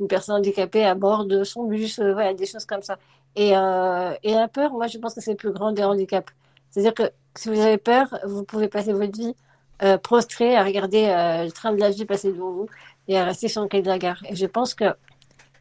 une 0.00 0.08
personne 0.08 0.36
handicapée 0.36 0.84
à 0.84 0.94
bord 0.94 1.24
de 1.24 1.44
son 1.44 1.64
bus. 1.64 1.98
Euh, 1.98 2.12
voilà, 2.12 2.34
des 2.34 2.46
choses 2.46 2.64
comme 2.64 2.82
ça. 2.82 2.98
Et, 3.36 3.56
euh, 3.56 4.14
et 4.22 4.32
la 4.32 4.48
peur, 4.48 4.72
moi, 4.72 4.86
je 4.86 4.98
pense 4.98 5.14
que 5.14 5.20
c'est 5.20 5.32
le 5.32 5.36
plus 5.36 5.52
grand 5.52 5.72
des 5.72 5.84
handicaps. 5.84 6.32
C'est-à-dire 6.70 6.94
que 6.94 7.10
si 7.36 7.48
vous 7.48 7.60
avez 7.60 7.78
peur, 7.78 8.18
vous 8.24 8.44
pouvez 8.44 8.68
passer 8.68 8.92
votre 8.92 9.16
vie 9.16 9.34
euh, 9.82 9.98
prostré 9.98 10.56
à 10.56 10.64
regarder 10.64 11.04
euh, 11.06 11.44
le 11.44 11.52
train 11.52 11.72
de 11.72 11.80
la 11.80 11.90
vie 11.90 12.06
passer 12.06 12.32
devant 12.32 12.50
vous 12.50 12.66
et 13.08 13.18
à 13.18 13.24
rester 13.24 13.48
sur 13.48 13.62
le 13.62 13.68
quai 13.68 13.82
de 13.82 13.88
la 13.88 13.98
gare. 13.98 14.22
Et 14.28 14.34
je 14.34 14.46
pense 14.46 14.74
que 14.74 14.84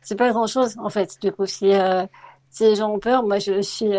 c'est 0.01 0.15
pas 0.15 0.29
grand-chose, 0.29 0.75
en 0.79 0.89
fait. 0.89 1.17
Du 1.21 1.31
coup, 1.33 1.45
si, 1.45 1.71
si 2.55 2.63
les 2.63 2.75
gens 2.75 2.91
ont 2.91 2.99
peur, 2.99 3.23
moi, 3.23 3.39
je 3.39 3.61
suis... 3.61 3.91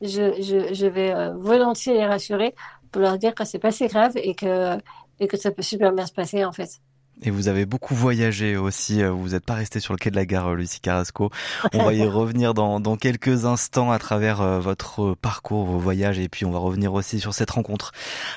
je, 0.00 0.32
je, 0.40 0.74
je 0.74 0.86
vais 0.86 1.12
volontiers 1.34 1.94
les 1.94 2.06
rassurer 2.06 2.54
pour 2.92 3.02
leur 3.02 3.18
dire 3.18 3.34
que 3.34 3.44
c'est 3.44 3.58
pas 3.58 3.72
si 3.72 3.86
grave 3.86 4.12
et 4.16 4.34
que, 4.34 4.78
et 5.20 5.26
que 5.26 5.36
ça 5.36 5.50
peut 5.50 5.62
super 5.62 5.92
bien 5.92 6.06
se 6.06 6.12
passer 6.12 6.44
en 6.44 6.52
fait. 6.52 6.80
Et 7.22 7.30
vous 7.30 7.48
avez 7.48 7.66
beaucoup 7.66 7.94
voyagé 7.94 8.56
aussi, 8.56 9.02
euh, 9.02 9.10
vous 9.10 9.30
n'êtes 9.30 9.44
pas 9.44 9.54
resté 9.54 9.80
sur 9.80 9.92
le 9.92 9.98
quai 9.98 10.10
de 10.10 10.16
la 10.16 10.24
gare, 10.24 10.48
euh, 10.48 10.54
Lucie 10.54 10.80
Carrasco. 10.80 11.30
On 11.74 11.84
va 11.84 11.92
y 11.92 12.04
revenir 12.06 12.54
dans, 12.54 12.78
dans 12.78 12.96
quelques 12.96 13.44
instants 13.44 13.90
à 13.90 13.98
travers 13.98 14.40
euh, 14.40 14.60
votre 14.60 15.14
parcours, 15.14 15.66
vos 15.66 15.78
voyages, 15.78 16.20
et 16.20 16.28
puis 16.28 16.44
on 16.44 16.52
va 16.52 16.60
revenir 16.60 16.94
aussi 16.94 17.18
sur 17.18 17.34
cette 17.34 17.50
rencontre 17.50 17.90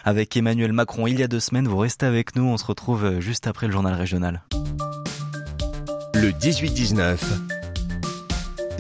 avec 0.04 0.36
Emmanuel 0.36 0.74
Macron 0.74 1.06
il 1.06 1.20
y 1.20 1.24
a 1.24 1.28
deux 1.28 1.40
semaines. 1.40 1.68
Vous 1.68 1.78
restez 1.78 2.08
avec 2.08 2.36
nous, 2.36 2.44
on 2.44 2.58
se 2.58 2.66
retrouve 2.66 3.20
juste 3.20 3.46
après 3.46 3.68
le 3.68 3.74
journal 3.74 3.94
régional. 3.94 4.42
Le 6.16 6.32
18-19, 6.32 7.61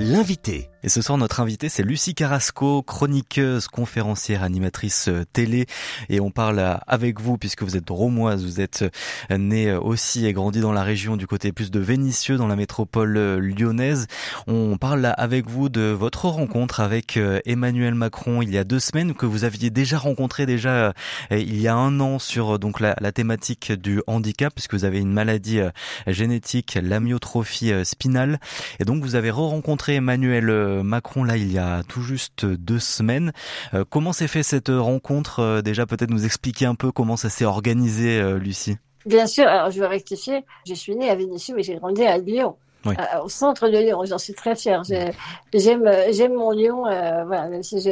l'invité. 0.01 0.67
Et 0.83 0.89
ce 0.89 0.99
soir, 1.03 1.19
notre 1.19 1.41
invitée, 1.41 1.69
c'est 1.69 1.83
Lucie 1.83 2.15
Carrasco, 2.15 2.81
chroniqueuse, 2.81 3.67
conférencière, 3.67 4.41
animatrice 4.41 5.09
euh, 5.09 5.25
télé. 5.31 5.67
Et 6.09 6.19
on 6.19 6.31
parle 6.31 6.57
euh, 6.57 6.73
avec 6.87 7.21
vous, 7.21 7.37
puisque 7.37 7.61
vous 7.61 7.77
êtes 7.77 7.85
dromoise, 7.85 8.43
vous 8.43 8.59
êtes 8.59 8.83
euh, 9.29 9.37
née 9.37 9.71
aussi 9.71 10.25
et 10.25 10.33
grandi 10.33 10.59
dans 10.59 10.71
la 10.71 10.81
région 10.81 11.17
du 11.17 11.27
côté 11.27 11.51
plus 11.51 11.69
de 11.69 11.79
Vénissieux, 11.79 12.37
dans 12.37 12.47
la 12.47 12.55
métropole 12.55 13.13
lyonnaise. 13.37 14.07
On 14.47 14.77
parle 14.77 15.13
avec 15.17 15.47
vous 15.47 15.69
de 15.69 15.81
votre 15.81 16.25
rencontre 16.25 16.79
avec 16.79 17.19
Emmanuel 17.45 17.93
Macron 17.93 18.41
il 18.41 18.51
y 18.51 18.57
a 18.57 18.63
deux 18.63 18.79
semaines, 18.79 19.13
que 19.13 19.25
vous 19.25 19.43
aviez 19.43 19.69
déjà 19.69 19.97
rencontré 19.97 20.45
déjà 20.45 20.93
il 21.31 21.59
y 21.59 21.67
a 21.67 21.75
un 21.75 21.99
an 21.99 22.19
sur 22.19 22.59
donc 22.59 22.79
la, 22.79 22.95
la 22.99 23.11
thématique 23.11 23.71
du 23.71 24.01
handicap, 24.07 24.53
puisque 24.53 24.73
vous 24.73 24.85
avez 24.85 24.99
une 24.99 25.11
maladie 25.11 25.59
génétique, 26.07 26.77
l'amyotrophie 26.81 27.73
spinale. 27.83 28.39
Et 28.79 28.85
donc, 28.85 29.03
vous 29.03 29.15
avez 29.15 29.31
re-rencontré 29.31 29.90
Emmanuel 29.95 30.81
Macron 30.83 31.23
là 31.23 31.37
il 31.37 31.51
y 31.51 31.57
a 31.57 31.83
tout 31.83 32.01
juste 32.01 32.45
deux 32.45 32.79
semaines. 32.79 33.31
Euh, 33.73 33.83
comment 33.89 34.13
s'est 34.13 34.27
fait 34.27 34.43
cette 34.43 34.69
rencontre 34.69 35.39
euh, 35.39 35.61
Déjà 35.61 35.85
peut-être 35.85 36.09
nous 36.09 36.25
expliquer 36.25 36.65
un 36.65 36.75
peu 36.75 36.91
comment 36.91 37.17
ça 37.17 37.29
s'est 37.29 37.45
organisé, 37.45 38.19
euh, 38.19 38.37
Lucie? 38.37 38.77
Bien 39.05 39.27
sûr, 39.27 39.47
alors 39.47 39.71
je 39.71 39.79
vais 39.79 39.87
rectifier. 39.87 40.45
Je 40.67 40.73
suis 40.73 40.95
née 40.95 41.09
à 41.09 41.15
Vénissieux, 41.15 41.55
mais 41.55 41.63
j'ai 41.63 41.75
grandi 41.75 42.03
à 42.03 42.17
Lyon. 42.17 42.55
Euh, 42.87 42.93
au 43.23 43.29
centre 43.29 43.69
de 43.69 43.77
Lyon. 43.77 44.03
J'en 44.05 44.17
suis 44.17 44.33
très 44.33 44.55
fière. 44.55 44.83
J'aime, 44.83 45.91
j'aime 46.09 46.33
mon 46.33 46.51
Lyon. 46.51 46.87
Euh, 46.87 47.23
voilà, 47.25 47.47
même 47.47 47.63
si 47.63 47.79
je, 47.79 47.91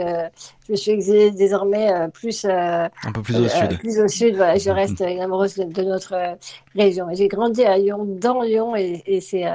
je 0.67 0.71
me 0.71 0.75
suis 0.75 0.91
exilée 0.91 1.31
désormais 1.31 1.91
euh, 1.91 2.07
plus 2.07 2.45
un 2.45 2.89
peu 3.13 3.21
plus 3.21 3.37
au 3.37 3.47
sud. 3.47 3.77
Plus 3.79 3.99
au 3.99 4.07
sud, 4.07 4.35
voilà, 4.35 4.57
je 4.57 4.69
reste 4.71 5.01
amoureuse 5.01 5.55
de, 5.55 5.83
notre 5.83 6.37
région. 6.79 7.07
J'ai 7.13 7.27
grandi 7.27 7.63
à 7.63 7.77
Lyon, 7.77 8.05
dans 8.05 8.41
Lyon, 8.41 8.75
et, 8.75 9.03
et 9.05 9.21
c'est 9.21 9.45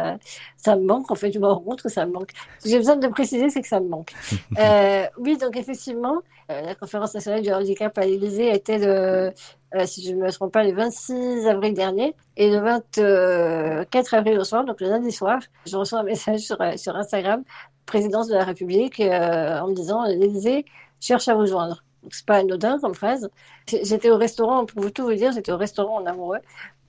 ça 0.57 0.77
me 0.77 0.85
manque. 0.85 1.11
En 1.11 1.15
fait, 1.15 1.33
je 1.33 1.39
me 1.39 1.47
rends 1.47 1.61
compte 1.61 1.83
que 1.83 1.89
ça 1.89 2.07
me 2.07 2.13
manque. 2.13 2.31
J'ai 2.65 2.79
besoin 2.79 2.97
de 2.97 3.09
préciser, 3.09 3.49
c'est 3.51 3.63
que 3.63 3.69
ça 3.69 3.81
me 3.81 3.89
manque. 3.89 4.13
oui, 5.19 5.37
donc 5.37 5.57
effectivement, 5.57 6.23
la 6.49 6.75
conférence 6.75 7.15
nationale 7.15 7.43
du 7.43 7.53
handicap 7.53 7.97
à 7.99 8.07
l'Élysée 8.07 8.55
était 8.55 8.79
le 8.79 9.33
euh, 9.75 9.87
si 9.87 10.05
je 10.07 10.15
ne 10.15 10.23
me 10.23 10.31
trompe 10.31 10.53
pas, 10.53 10.63
le 10.63 10.73
26 10.73 11.47
avril 11.47 11.75
dernier. 11.75 12.15
Et 12.37 12.51
le 12.51 12.61
24 12.61 14.15
avril 14.15 14.39
au 14.39 14.45
soir, 14.45 14.65
donc 14.65 14.81
le 14.81 14.89
lundi 14.89 15.11
soir, 15.11 15.41
je 15.67 15.77
reçois 15.77 16.01
un 16.01 16.05
message 16.05 16.41
sur, 16.41 16.61
euh, 16.61 16.77
sur 16.77 16.95
Instagram, 16.97 17.43
présidence 17.87 18.29
de 18.29 18.35
la 18.35 18.45
République, 18.45 19.01
euh, 19.01 19.59
en 19.61 19.69
me 19.69 19.75
disant 19.75 20.05
l'Élysée 20.05 20.65
cherche 21.01 21.29
à 21.29 21.35
vous 21.35 21.47
joindre. 21.47 21.84
C'est 22.11 22.27
pas 22.27 22.37
anodin 22.37 22.79
comme 22.81 22.95
phrase. 22.95 23.31
J'étais 23.67 24.11
au 24.11 24.17
restaurant, 24.17 24.67
pour 24.67 24.83
vous 24.83 24.91
tout 24.91 25.05
vous 25.05 25.15
dire, 25.15 25.33
j'étais 25.33 25.53
au 25.53 25.57
restaurant 25.57 26.01
en 26.01 26.07
amoureux 26.07 26.39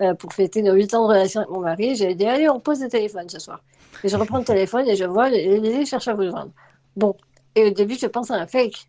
euh, 0.01 0.13
pour 0.13 0.33
fêter 0.33 0.61
nos 0.61 0.73
huit 0.73 0.93
ans 0.93 1.03
de 1.03 1.13
relation 1.13 1.41
avec 1.41 1.51
mon 1.51 1.61
mari. 1.61 1.95
J'ai 1.95 2.13
dit, 2.15 2.25
allez, 2.25 2.49
on 2.49 2.59
pose 2.59 2.81
le 2.81 2.89
téléphone 2.89 3.29
ce 3.29 3.39
soir. 3.39 3.61
Et 4.03 4.09
je 4.09 4.17
reprends 4.17 4.39
le 4.39 4.45
téléphone 4.45 4.87
et 4.87 4.95
je 4.95 5.05
vois, 5.05 5.29
l'Élysée 5.29 5.85
cherche 5.85 6.07
à 6.07 6.13
vous 6.13 6.29
joindre. 6.29 6.51
Bon. 6.95 7.15
Et 7.55 7.67
au 7.67 7.69
début, 7.69 7.95
je 7.95 8.07
pense 8.07 8.31
à 8.31 8.35
un 8.35 8.47
fake. 8.47 8.87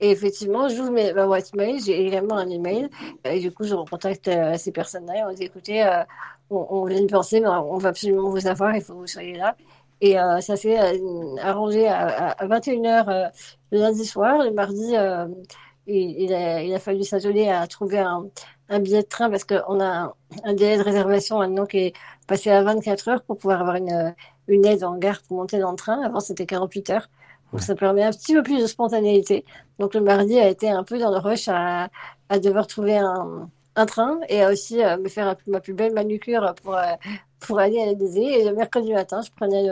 Et 0.00 0.10
effectivement, 0.10 0.68
j'ouvre 0.68 0.90
ma 0.90 1.26
boîte 1.26 1.54
mail, 1.54 1.78
j'ai 1.84 2.06
également 2.06 2.36
un 2.36 2.48
email. 2.48 2.88
Et 3.24 3.38
du 3.40 3.52
coup, 3.52 3.64
je 3.64 3.74
recontacte 3.74 4.28
euh, 4.28 4.56
ces 4.56 4.72
personnes-là 4.72 5.18
et 5.18 5.24
on 5.24 5.32
dit, 5.32 5.44
écoutez, 5.44 5.84
euh, 5.84 6.02
on, 6.50 6.66
on, 6.70 6.84
vient 6.86 7.02
de 7.02 7.06
penser, 7.06 7.40
mais 7.40 7.48
on 7.48 7.76
va 7.78 7.90
absolument 7.90 8.30
vous 8.30 8.46
avoir, 8.46 8.74
il 8.74 8.82
faut 8.82 8.94
que 8.94 8.98
vous 8.98 9.06
soyez 9.06 9.36
là. 9.36 9.56
Et 10.00 10.18
euh, 10.18 10.40
ça 10.40 10.56
s'est 10.56 10.78
euh, 10.80 11.36
arrangé 11.42 11.86
à, 11.86 12.30
à 12.30 12.46
21h 12.46 13.08
euh, 13.08 13.28
le 13.70 13.78
lundi 13.80 14.04
soir. 14.04 14.42
Le 14.44 14.52
mardi, 14.52 14.94
il, 15.86 16.22
il, 16.22 16.32
a, 16.32 16.62
il 16.62 16.74
a 16.74 16.78
fallu 16.78 17.04
s'atteler 17.04 17.48
à 17.48 17.66
trouver 17.66 17.98
un, 17.98 18.26
un, 18.68 18.80
billet 18.80 19.02
de 19.02 19.08
train 19.08 19.28
parce 19.30 19.44
qu'on 19.44 19.80
a 19.80 20.14
un, 20.44 20.54
délai 20.54 20.78
de 20.78 20.82
réservation 20.82 21.38
maintenant 21.38 21.66
qui 21.66 21.78
est 21.78 21.92
passé 22.26 22.50
à 22.50 22.62
24 22.62 23.08
heures 23.08 23.22
pour 23.24 23.36
pouvoir 23.38 23.60
avoir 23.60 23.76
une, 23.76 24.14
une 24.48 24.64
aide 24.66 24.84
en 24.84 24.96
gare 24.96 25.20
pour 25.28 25.36
monter 25.36 25.58
dans 25.58 25.70
le 25.72 25.76
train. 25.76 26.02
Avant, 26.02 26.20
c'était 26.20 26.46
48 26.46 26.90
heures. 26.90 27.08
Donc, 27.52 27.62
ça 27.62 27.74
permet 27.74 28.04
un 28.04 28.10
petit 28.12 28.32
peu 28.34 28.42
plus 28.42 28.62
de 28.62 28.66
spontanéité. 28.66 29.44
Donc, 29.78 29.94
le 29.94 30.00
mardi 30.00 30.38
a 30.38 30.48
été 30.48 30.70
un 30.70 30.84
peu 30.84 30.98
dans 30.98 31.10
le 31.10 31.18
rush 31.18 31.48
à, 31.48 31.88
à 32.28 32.38
devoir 32.38 32.66
trouver 32.68 32.96
un, 32.96 33.50
un 33.76 33.86
train 33.86 34.18
et 34.28 34.44
aussi 34.44 34.76
me 34.76 35.08
faire 35.08 35.36
ma 35.46 35.60
plus 35.60 35.74
belle 35.74 35.92
manucure 35.92 36.54
pour, 36.62 36.76
pour 37.40 37.58
aller 37.58 37.80
à 37.80 37.86
l'Élysée. 37.86 38.40
Et 38.40 38.44
le 38.44 38.54
mercredi 38.54 38.92
matin, 38.92 39.20
je 39.24 39.30
prenais 39.34 39.68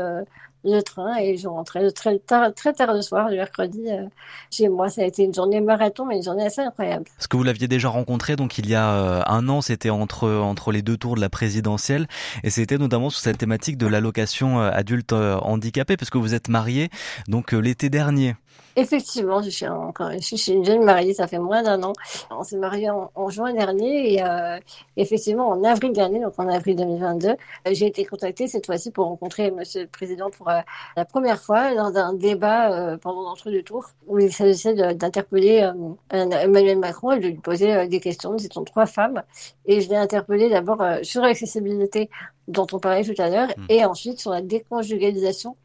le, 0.65 0.83
train 0.83 1.17
et 1.17 1.37
je 1.37 1.49
rentrais 1.49 1.91
très 1.93 2.19
tard, 2.19 2.53
très 2.55 2.73
tard 2.73 2.93
le 2.93 3.03
soir, 3.03 3.29
le 3.31 3.37
mercredi, 3.37 3.85
euh, 3.89 4.05
chez 4.51 4.69
moi. 4.69 4.89
Ça 4.89 5.03
a 5.03 5.05
été 5.05 5.23
une 5.23 5.35
journée 5.35 5.61
marathon, 5.61 6.05
mais 6.05 6.17
une 6.17 6.23
journée 6.23 6.45
assez 6.45 6.61
incroyable. 6.61 7.05
Est-ce 7.19 7.29
que 7.29 7.37
vous 7.37 7.43
l'aviez 7.43 7.69
déjà 7.69 7.89
rencontré, 7.89 8.37
donc 8.37 8.59
il 8.59 8.69
y 8.69 8.75
a 8.75 8.91
euh, 8.91 9.23
un 9.27 9.49
an, 9.49 9.61
c'était 9.61 9.91
entre, 9.91 10.29
entre 10.29 10.73
les 10.73 10.83
deux 10.83 10.97
tours 10.97 11.15
de 11.15 11.21
la 11.21 11.29
présidentielle, 11.29 12.07
et 12.43 12.51
c'était 12.51 12.79
notamment 12.79 13.11
sur 13.11 13.21
cette 13.21 13.39
thématique 13.39 13.79
de 13.79 13.87
l'allocation 13.87 14.61
euh, 14.61 14.71
adulte 14.73 15.13
handicapé, 15.13 15.97
parce 15.97 16.11
que 16.11 16.19
vous 16.19 16.35
êtes 16.35 16.49
marié, 16.49 16.91
donc 17.29 17.53
l'été 17.53 17.89
dernier. 17.89 18.35
Effectivement, 18.77 19.43
je 19.43 19.51
suis 19.51 19.67
encore, 19.67 20.13
je 20.13 20.37
suis 20.37 20.53
une 20.53 20.65
jeune 20.65 20.85
mariée, 20.85 21.13
ça 21.13 21.27
fait 21.27 21.39
moins 21.39 21.63
d'un 21.63 21.83
an. 21.83 21.93
On 22.31 22.45
s'est 22.45 22.57
marié 22.57 22.91
en, 22.91 23.11
en, 23.15 23.29
juin 23.29 23.53
dernier 23.53 24.15
et 24.15 24.23
euh, 24.23 24.59
effectivement 24.97 25.49
en 25.49 25.65
avril 25.65 25.93
dernier, 25.93 26.21
donc 26.21 26.35
en 26.39 26.49
avril 26.49 26.77
2022, 26.77 27.35
j'ai 27.73 27.87
été 27.87 28.05
contactée 28.05 28.47
cette 28.47 28.67
fois-ci 28.67 28.93
pour 28.93 29.07
rencontrer 29.07 29.51
Monsieur 29.51 29.83
le 29.83 29.89
Président 29.89 30.31
pour 30.31 30.49
euh, 30.49 30.61
la 30.97 31.05
première 31.05 31.41
fois 31.41 31.75
dans 31.75 31.97
un 31.97 32.13
débat 32.13 32.73
euh, 32.73 32.97
pendant 32.97 33.23
l'entre-deux 33.23 33.63
tours 33.63 33.91
où 34.07 34.19
il 34.19 34.33
s'agissait 34.33 34.95
d'interpeller 34.95 35.63
euh, 35.63 35.95
Emmanuel 36.11 36.79
Macron 36.79 37.13
et 37.13 37.21
de 37.21 37.27
lui 37.29 37.35
poser 37.35 37.75
euh, 37.75 37.87
des 37.87 38.01
questions. 38.01 38.33
Nous 38.33 38.45
étions 38.45 38.65
trois 38.65 38.87
femmes 38.87 39.23
et 39.67 39.81
je 39.81 39.89
l'ai 39.89 39.97
interpellé 39.97 40.49
d'abord 40.49 40.83
sur 41.03 41.23
l'accessibilité 41.23 42.11
dont 42.47 42.67
on 42.73 42.79
parlait 42.79 43.05
tout 43.05 43.21
à 43.21 43.29
l'heure 43.29 43.49
mmh. 43.49 43.67
et 43.69 43.85
ensuite 43.85 44.21
sur 44.21 44.31
la 44.31 44.43
déconjugalisation 44.43 45.57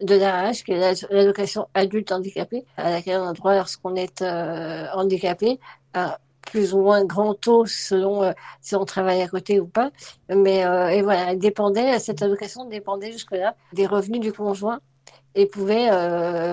de 0.00 0.14
l'AH, 0.14 0.62
qui 0.64 0.72
est 0.72 1.06
l'allocation 1.10 1.68
adulte 1.74 2.12
handicapé, 2.12 2.64
à 2.76 2.90
laquelle 2.90 3.20
on 3.20 3.28
a 3.28 3.32
droit 3.32 3.54
lorsqu'on 3.54 3.94
est 3.94 4.22
euh, 4.22 4.86
handicapé, 4.92 5.60
à 5.92 6.18
plus 6.42 6.74
ou 6.74 6.80
moins 6.82 7.04
grand 7.04 7.34
taux 7.34 7.64
selon 7.66 8.22
euh, 8.22 8.32
si 8.60 8.76
on 8.76 8.84
travaille 8.84 9.22
à 9.22 9.28
côté 9.28 9.60
ou 9.60 9.66
pas. 9.66 9.90
Mais 10.28 10.64
euh, 10.66 10.88
et 10.88 11.02
voilà, 11.02 11.32
elle 11.32 11.38
dépendait, 11.38 11.98
cette 11.98 12.22
allocation 12.22 12.66
dépendait 12.66 13.12
jusque-là 13.12 13.56
des 13.72 13.86
revenus 13.86 14.20
du 14.20 14.32
conjoint 14.32 14.80
et 15.34 15.46
pouvait 15.46 15.86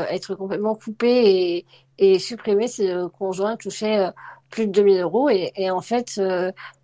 être 0.10 0.34
complètement 0.34 0.74
coupée 0.74 1.66
et, 2.00 2.20
supprimée 2.20 2.68
si 2.68 2.88
le 2.88 3.10
conjoint 3.10 3.56
touchait 3.56 4.10
plus 4.50 4.66
de 4.66 4.72
2000 4.72 5.02
euros. 5.02 5.30
Et, 5.30 5.52
et 5.56 5.70
en 5.70 5.82
fait, 5.82 6.20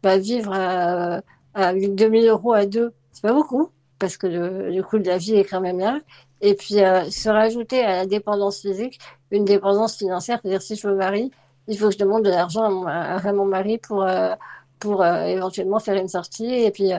bah, 0.03 0.17
vivre 0.19 0.53
à, 0.53 1.21
à 1.55 1.73
2000 1.73 2.27
euros 2.27 2.53
à 2.53 2.67
deux, 2.67 2.93
c'est 3.11 3.23
pas 3.23 3.33
beaucoup 3.33 3.71
parce 3.99 4.17
que 4.17 4.27
le, 4.27 4.69
le 4.69 4.83
coût 4.83 4.99
de 4.99 5.07
la 5.07 5.17
vie 5.17 5.35
est 5.35 5.43
quand 5.43 5.61
même 5.61 5.79
là. 5.79 5.99
Et 6.41 6.55
puis 6.55 6.81
euh, 6.83 7.09
se 7.09 7.29
rajouter 7.29 7.81
à 7.83 7.97
la 7.97 8.05
dépendance 8.05 8.61
physique 8.61 8.99
une 9.31 9.45
dépendance 9.45 9.97
financière, 9.97 10.39
c'est-à-dire 10.41 10.61
si 10.61 10.75
je 10.75 10.87
me 10.87 10.95
marie, 10.95 11.31
il 11.67 11.77
faut 11.77 11.87
que 11.87 11.93
je 11.93 11.97
demande 11.97 12.23
de 12.23 12.29
l'argent 12.29 12.63
à, 12.63 12.69
mon, 12.69 12.87
à 12.87 13.33
mon 13.33 13.45
mari 13.45 13.77
pour 13.77 14.03
euh, 14.03 14.35
pour 14.79 15.01
euh, 15.01 15.23
éventuellement 15.23 15.79
faire 15.79 15.95
une 15.95 16.07
sortie 16.07 16.53
et 16.53 16.71
puis 16.71 16.91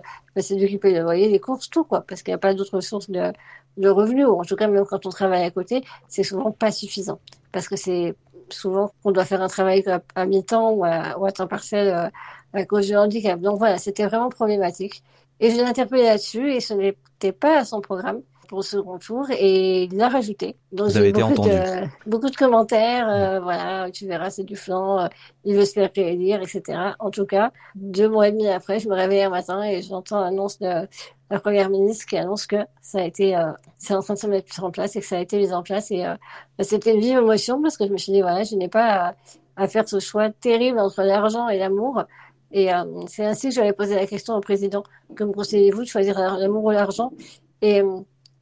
lui 0.51 0.69
qui 0.69 0.79
paye 0.79 0.95
le 0.95 1.03
loyer, 1.03 1.29
les 1.29 1.41
courses, 1.41 1.71
tout 1.71 1.85
quoi, 1.85 2.01
parce 2.01 2.23
qu'il 2.23 2.33
n'y 2.33 2.37
a 2.37 2.39
pas 2.39 2.53
d'autres 2.55 2.81
sources 2.81 3.09
de, 3.09 3.33
de 3.77 3.89
revenus. 3.89 4.27
En 4.27 4.43
tout 4.43 4.57
cas, 4.57 4.67
même 4.67 4.85
quand 4.85 5.07
on 5.07 5.11
travaille 5.11 5.45
à 5.45 5.51
côté, 5.51 5.85
c'est 6.09 6.25
souvent 6.25 6.51
pas 6.51 6.71
suffisant 6.71 7.21
parce 7.53 7.69
que 7.69 7.77
c'est 7.77 8.15
souvent 8.51 8.93
qu'on 9.03 9.13
doit 9.13 9.25
faire 9.25 9.43
un 9.43 9.49
travail 9.49 9.85
à, 10.15 10.27
mi-temps 10.27 10.71
ou 10.73 10.85
à, 10.85 11.19
ou 11.19 11.27
à 11.27 11.33
temps 11.33 11.47
partiel 11.47 11.89
euh, 11.89 12.09
à 12.53 12.65
cause 12.65 12.87
du 12.87 12.97
handicap. 12.97 13.41
Donc 13.41 13.59
voilà, 13.59 13.79
c'était 13.79 14.07
vraiment 14.07 14.29
problématique. 14.29 15.03
Et 15.41 15.51
je 15.51 15.57
l'ai 15.57 15.63
interpellé 15.63 16.05
là-dessus 16.05 16.53
et 16.53 16.61
ce 16.61 16.75
n'était 16.75 17.33
pas 17.33 17.61
à 17.61 17.65
son 17.65 17.81
programme 17.81 18.21
pour 18.49 18.59
le 18.59 18.65
second 18.65 18.99
tour 18.99 19.27
et 19.31 19.85
il 19.85 19.97
l'a 19.97 20.09
rajouté. 20.09 20.57
Donc, 20.73 20.89
Vous 20.89 20.97
avez 20.97 21.11
été 21.11 21.23
entendu. 21.23 21.51
De, 21.51 21.87
beaucoup 22.07 22.31
de 22.31 22.37
commentaires, 22.37 23.09
euh, 23.09 23.41
voilà, 23.41 23.91
tu 23.91 24.07
verras, 24.07 24.31
c'est 24.31 24.45
du 24.45 24.57
flanc, 24.57 25.01
euh, 25.01 25.09
il 25.45 25.55
veut 25.55 25.65
se 25.65 25.73
faire 25.73 25.91
réélire, 25.95 26.41
etc. 26.41 26.63
En 26.99 27.11
tout 27.11 27.27
cas, 27.27 27.53
deux 27.75 28.09
mois 28.09 28.29
et 28.29 28.33
demi 28.33 28.49
après, 28.49 28.81
je 28.81 28.89
me 28.89 28.95
réveille 28.95 29.23
un 29.23 29.31
matin 29.31 29.63
et 29.63 29.83
j'entends 29.83 30.21
l'annonce 30.21 30.59
de 30.59 30.89
la 31.31 31.41
première 31.41 31.69
ministre 31.71 32.07
qui 32.07 32.17
annonce 32.17 32.47
que 32.47 32.57
ça 32.81 33.01
a 33.01 33.03
été, 33.03 33.37
euh, 33.37 33.53
c'est 33.77 33.95
en 33.95 34.01
train 34.03 34.15
de 34.15 34.19
se 34.19 34.27
mettre 34.27 34.65
en 34.65 34.71
place 34.71 34.97
et 34.97 35.01
que 35.01 35.07
ça 35.07 35.19
a 35.19 35.21
été 35.21 35.39
mis 35.39 35.53
en 35.53 35.63
place. 35.63 35.91
Et 35.91 36.05
euh, 36.05 36.15
bah, 36.57 36.65
c'était 36.65 36.95
une 36.95 37.01
vive 37.01 37.19
émotion 37.19 37.61
parce 37.61 37.77
que 37.77 37.87
je 37.87 37.93
me 37.93 37.99
suis 37.99 38.13
dit, 38.13 38.23
voilà, 38.23 38.45
je 38.45 38.57
n'ai 38.57 38.69
pas 38.69 39.09
à, 39.09 39.15
à, 39.57 39.69
faire 39.69 39.89
ce 39.89 40.01
choix 40.01 40.31
terrible 40.31 40.79
entre 40.79 41.03
l'argent 41.03 41.49
et 41.49 41.59
l'amour. 41.59 42.05
Et 42.51 42.73
euh, 42.73 42.85
c'est 43.07 43.27
ainsi 43.27 43.49
que 43.49 43.55
j'avais 43.55 43.75
posé 43.75 43.95
la 43.95 44.07
question 44.07 44.35
au 44.35 44.41
président, 44.41 44.83
que 45.15 45.25
me 45.25 45.33
conseillez-vous 45.33 45.83
de 45.83 45.89
choisir 45.89 46.19
l'amour 46.19 46.65
ou 46.65 46.71
l'argent? 46.71 47.13
Et 47.61 47.83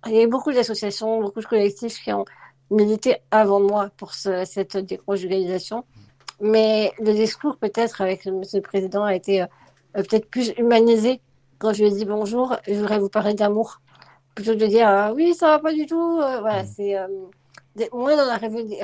il 0.07 0.15
y 0.15 0.19
a 0.19 0.23
eu 0.23 0.29
beaucoup 0.29 0.53
d'associations, 0.53 1.21
beaucoup 1.21 1.41
de 1.41 1.47
collectifs 1.47 2.03
qui 2.03 2.13
ont 2.13 2.25
milité 2.71 3.19
avant 3.31 3.61
moi 3.61 3.91
pour 3.97 4.15
ce, 4.15 4.45
cette 4.45 4.77
déconjugalisation. 4.77 5.85
Mais 6.41 6.93
le 6.99 7.13
discours, 7.13 7.57
peut-être, 7.57 8.01
avec 8.01 8.25
le 8.25 8.33
monsieur 8.33 8.59
le 8.59 8.63
président, 8.63 9.05
a 9.05 9.15
été 9.15 9.43
euh, 9.43 9.47
peut-être 9.95 10.29
plus 10.29 10.53
humanisé. 10.59 11.21
Quand 11.59 11.73
je 11.73 11.85
lui 11.85 11.91
ai 11.91 11.95
dit 11.95 12.05
bonjour, 12.05 12.57
je 12.67 12.75
voudrais 12.75 12.99
vous 12.99 13.09
parler 13.09 13.35
d'amour. 13.35 13.81
Plutôt 14.35 14.53
que 14.53 14.59
de 14.59 14.67
dire 14.67 14.87
ah, 14.89 15.13
oui, 15.15 15.35
ça 15.35 15.49
va 15.49 15.59
pas 15.59 15.73
du 15.73 15.87
tout. 15.87 16.21
Euh, 16.21 16.41
voilà, 16.41 16.63
mmh. 16.65 16.67
c'est 16.77 16.99
euh, 16.99 17.09
d'être 17.77 17.95
moins 17.95 18.17
dans 18.17 18.27
la 18.27 18.37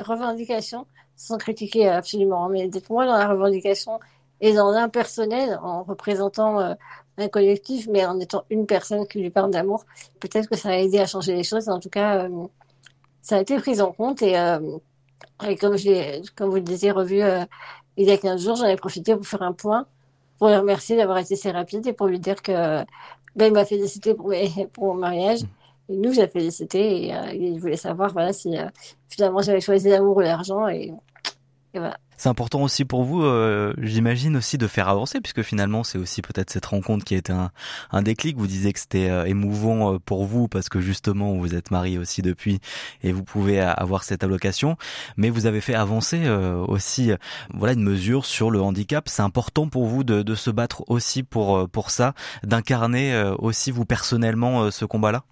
revendication, 0.03 0.87
sans 1.15 1.37
critiquer 1.37 1.89
absolument, 1.89 2.49
mais 2.49 2.67
d'être 2.67 2.89
moins 2.89 3.05
dans 3.05 3.17
la 3.17 3.27
revendication 3.27 3.99
et 4.41 4.53
dans 4.53 4.71
l'impersonnel, 4.71 5.59
en 5.63 5.83
représentant 5.83 6.59
euh, 6.59 6.73
un 7.17 7.27
collectif, 7.27 7.87
mais 7.91 8.05
en 8.05 8.19
étant 8.19 8.43
une 8.49 8.65
personne 8.65 9.07
qui 9.07 9.19
lui 9.19 9.29
parle 9.29 9.51
d'amour. 9.51 9.85
Peut-être 10.19 10.49
que 10.49 10.57
ça 10.57 10.69
a 10.69 10.77
aidé 10.77 10.99
à 10.99 11.05
changer 11.05 11.35
les 11.35 11.43
choses. 11.43 11.69
En 11.69 11.79
tout 11.79 11.89
cas, 11.89 12.25
euh, 12.25 12.47
ça 13.21 13.37
a 13.37 13.41
été 13.41 13.57
pris 13.57 13.81
en 13.81 13.91
compte. 13.91 14.21
Et, 14.21 14.37
euh, 14.37 14.59
et 15.47 15.55
comme, 15.57 15.77
je 15.77 16.27
comme 16.35 16.49
vous 16.49 16.55
le 16.55 16.61
disiez, 16.61 16.91
revu 16.91 17.21
euh, 17.21 17.45
il 17.97 18.07
y 18.07 18.11
a 18.11 18.17
15 18.17 18.43
jours, 18.43 18.55
j'en 18.55 18.65
ai 18.65 18.75
profité 18.75 19.15
pour 19.15 19.25
faire 19.25 19.43
un 19.43 19.53
point, 19.53 19.85
pour 20.39 20.49
le 20.49 20.57
remercier 20.57 20.97
d'avoir 20.97 21.19
été 21.19 21.35
si 21.35 21.49
rapide 21.51 21.85
et 21.87 21.93
pour 21.93 22.07
lui 22.07 22.19
dire 22.19 22.41
que 22.41 22.83
ben, 23.35 23.47
il 23.47 23.53
m'a 23.53 23.65
félicité 23.65 24.13
pour, 24.13 24.29
mes, 24.29 24.49
pour 24.73 24.85
mon 24.85 24.95
mariage. 24.95 25.41
Et 25.89 25.95
nous, 25.97 26.13
j'ai 26.13 26.27
félicité 26.27 27.07
et 27.07 27.15
euh, 27.15 27.33
il 27.33 27.59
voulait 27.59 27.77
savoir 27.77 28.11
voilà, 28.13 28.33
si 28.33 28.57
euh, 28.57 28.67
finalement 29.09 29.41
j'avais 29.41 29.61
choisi 29.61 29.89
l'amour 29.89 30.17
ou 30.17 30.21
l'argent. 30.21 30.67
Et, 30.67 30.93
et 31.73 31.79
voilà. 31.79 31.97
C'est 32.17 32.29
important 32.29 32.61
aussi 32.61 32.85
pour 32.85 33.03
vous, 33.03 33.23
euh, 33.23 33.73
j'imagine 33.77 34.37
aussi 34.37 34.57
de 34.57 34.67
faire 34.67 34.87
avancer, 34.87 35.19
puisque 35.19 35.41
finalement 35.41 35.83
c'est 35.83 35.97
aussi 35.97 36.21
peut-être 36.21 36.49
cette 36.49 36.65
rencontre 36.65 37.03
qui 37.05 37.15
a 37.15 37.17
été 37.17 37.33
un, 37.91 38.01
déclic. 38.01 38.37
Vous 38.37 38.47
disiez 38.47 38.73
que 38.73 38.79
c'était 38.79 39.09
euh, 39.09 39.25
émouvant 39.25 39.93
euh, 39.93 39.99
pour 39.99 40.25
vous 40.25 40.47
parce 40.47 40.69
que 40.69 40.79
justement 40.79 41.33
vous 41.33 41.55
êtes 41.55 41.71
marié 41.71 41.97
aussi 41.97 42.21
depuis 42.21 42.59
et 43.01 43.11
vous 43.11 43.23
pouvez 43.23 43.59
avoir 43.59 44.03
cette 44.03 44.23
allocation, 44.23 44.77
mais 45.17 45.29
vous 45.29 45.45
avez 45.45 45.61
fait 45.61 45.75
avancer 45.75 46.29
aussi, 46.67 47.11
voilà, 47.53 47.73
une 47.73 47.83
mesure 47.83 48.25
sur 48.25 48.51
le 48.51 48.61
handicap. 48.61 49.07
C'est 49.07 49.21
important 49.21 49.67
pour 49.67 49.85
vous 49.85 50.03
de, 50.03 50.35
se 50.35 50.49
battre 50.49 50.83
aussi 50.87 51.23
pour 51.23 51.69
pour 51.69 51.91
ça, 51.91 52.13
d'incarner 52.43 53.33
aussi 53.37 53.71
vous 53.71 53.85
personnellement 53.85 54.71
ce 54.71 54.85
combat-là? 54.85 55.23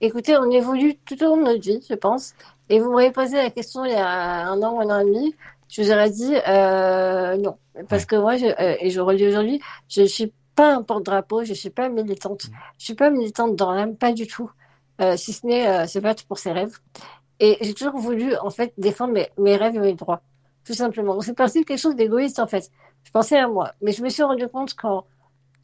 Écoutez, 0.00 0.36
on 0.36 0.50
évolue 0.50 0.96
tout 1.04 1.22
au 1.22 1.26
long 1.26 1.36
de 1.36 1.42
notre 1.42 1.62
vie, 1.62 1.84
je 1.88 1.94
pense. 1.94 2.34
Et 2.70 2.78
vous 2.78 2.92
m'avez 2.92 3.10
posé 3.10 3.36
la 3.36 3.50
question 3.50 3.84
il 3.84 3.92
y 3.92 3.94
a 3.94 4.48
un 4.48 4.62
an, 4.62 4.80
un 4.80 4.88
an 4.88 5.00
et 5.00 5.04
demi 5.04 5.34
je 5.70 5.82
vous 5.82 5.90
aurais 5.90 6.10
dit 6.10 6.34
euh, 6.48 7.36
non. 7.36 7.56
Parce 7.88 8.04
que 8.04 8.16
moi, 8.16 8.36
je, 8.36 8.46
euh, 8.46 8.76
et 8.80 8.90
je 8.90 9.00
redis 9.00 9.26
aujourd'hui, 9.26 9.60
je 9.88 10.02
ne 10.02 10.06
suis 10.06 10.32
pas 10.54 10.74
un 10.74 10.82
porte-drapeau, 10.82 11.44
je 11.44 11.50
ne 11.50 11.54
suis 11.54 11.70
pas 11.70 11.88
militante. 11.88 12.42
Je 12.44 12.48
ne 12.48 12.84
suis 12.84 12.94
pas 12.94 13.10
militante 13.10 13.56
dans 13.56 13.72
l'âme, 13.72 13.96
pas 13.96 14.12
du 14.12 14.26
tout. 14.26 14.50
Euh, 15.00 15.16
si 15.16 15.32
ce 15.32 15.46
n'est 15.46 15.66
euh, 15.66 15.86
se 15.86 15.98
battre 15.98 16.26
pour 16.26 16.38
ses 16.38 16.52
rêves. 16.52 16.76
Et 17.38 17.56
j'ai 17.62 17.72
toujours 17.72 17.96
voulu, 17.96 18.36
en 18.36 18.50
fait, 18.50 18.74
défendre 18.76 19.14
mes, 19.14 19.30
mes 19.38 19.56
rêves 19.56 19.76
et 19.76 19.80
mes 19.80 19.94
droits. 19.94 20.20
Tout 20.64 20.74
simplement. 20.74 21.14
Donc, 21.14 21.24
c'est 21.24 21.34
parti 21.34 21.60
de 21.60 21.64
quelque 21.64 21.78
chose 21.78 21.96
d'égoïste, 21.96 22.38
en 22.38 22.46
fait. 22.46 22.70
Je 23.04 23.10
pensais 23.10 23.38
à 23.38 23.48
moi. 23.48 23.72
Mais 23.80 23.92
je 23.92 24.02
me 24.02 24.10
suis 24.10 24.22
rendu 24.22 24.46
compte 24.48 24.74
qu'en, 24.74 25.06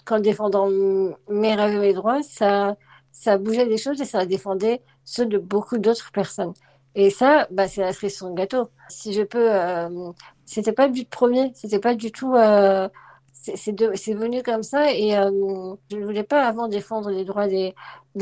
qu'en 0.06 0.20
défendant 0.20 0.68
mes 0.70 1.54
rêves 1.54 1.74
et 1.74 1.78
mes 1.78 1.92
droits, 1.92 2.22
ça, 2.22 2.76
ça 3.12 3.36
bougeait 3.36 3.66
des 3.66 3.76
choses 3.76 4.00
et 4.00 4.06
ça 4.06 4.24
défendait 4.24 4.82
ceux 5.04 5.26
de 5.26 5.36
beaucoup 5.38 5.76
d'autres 5.78 6.10
personnes. 6.12 6.54
Et 6.96 7.10
ça, 7.10 7.46
bah, 7.50 7.68
c'est 7.68 7.82
la 7.82 7.92
cerise 7.92 8.16
sur 8.16 8.28
le 8.28 8.34
gâteau. 8.34 8.70
Si 8.88 9.12
je 9.12 9.22
peux, 9.22 9.52
euh, 9.52 10.10
c'était 10.46 10.72
pas 10.72 10.86
le 10.86 10.92
but 10.94 11.08
premier, 11.08 11.52
c'était 11.54 11.78
pas 11.78 11.94
du 11.94 12.10
tout. 12.10 12.34
Euh, 12.34 12.88
c'est 13.32 14.14
venu 14.14 14.42
comme 14.42 14.64
ça 14.64 14.92
et 14.92 15.16
euh, 15.16 15.30
je 15.90 15.96
ne 15.96 16.04
voulais 16.04 16.24
pas 16.24 16.44
avant 16.46 16.66
défendre 16.66 17.10
les 17.10 17.24
droits 17.24 17.46
des, 17.46 17.74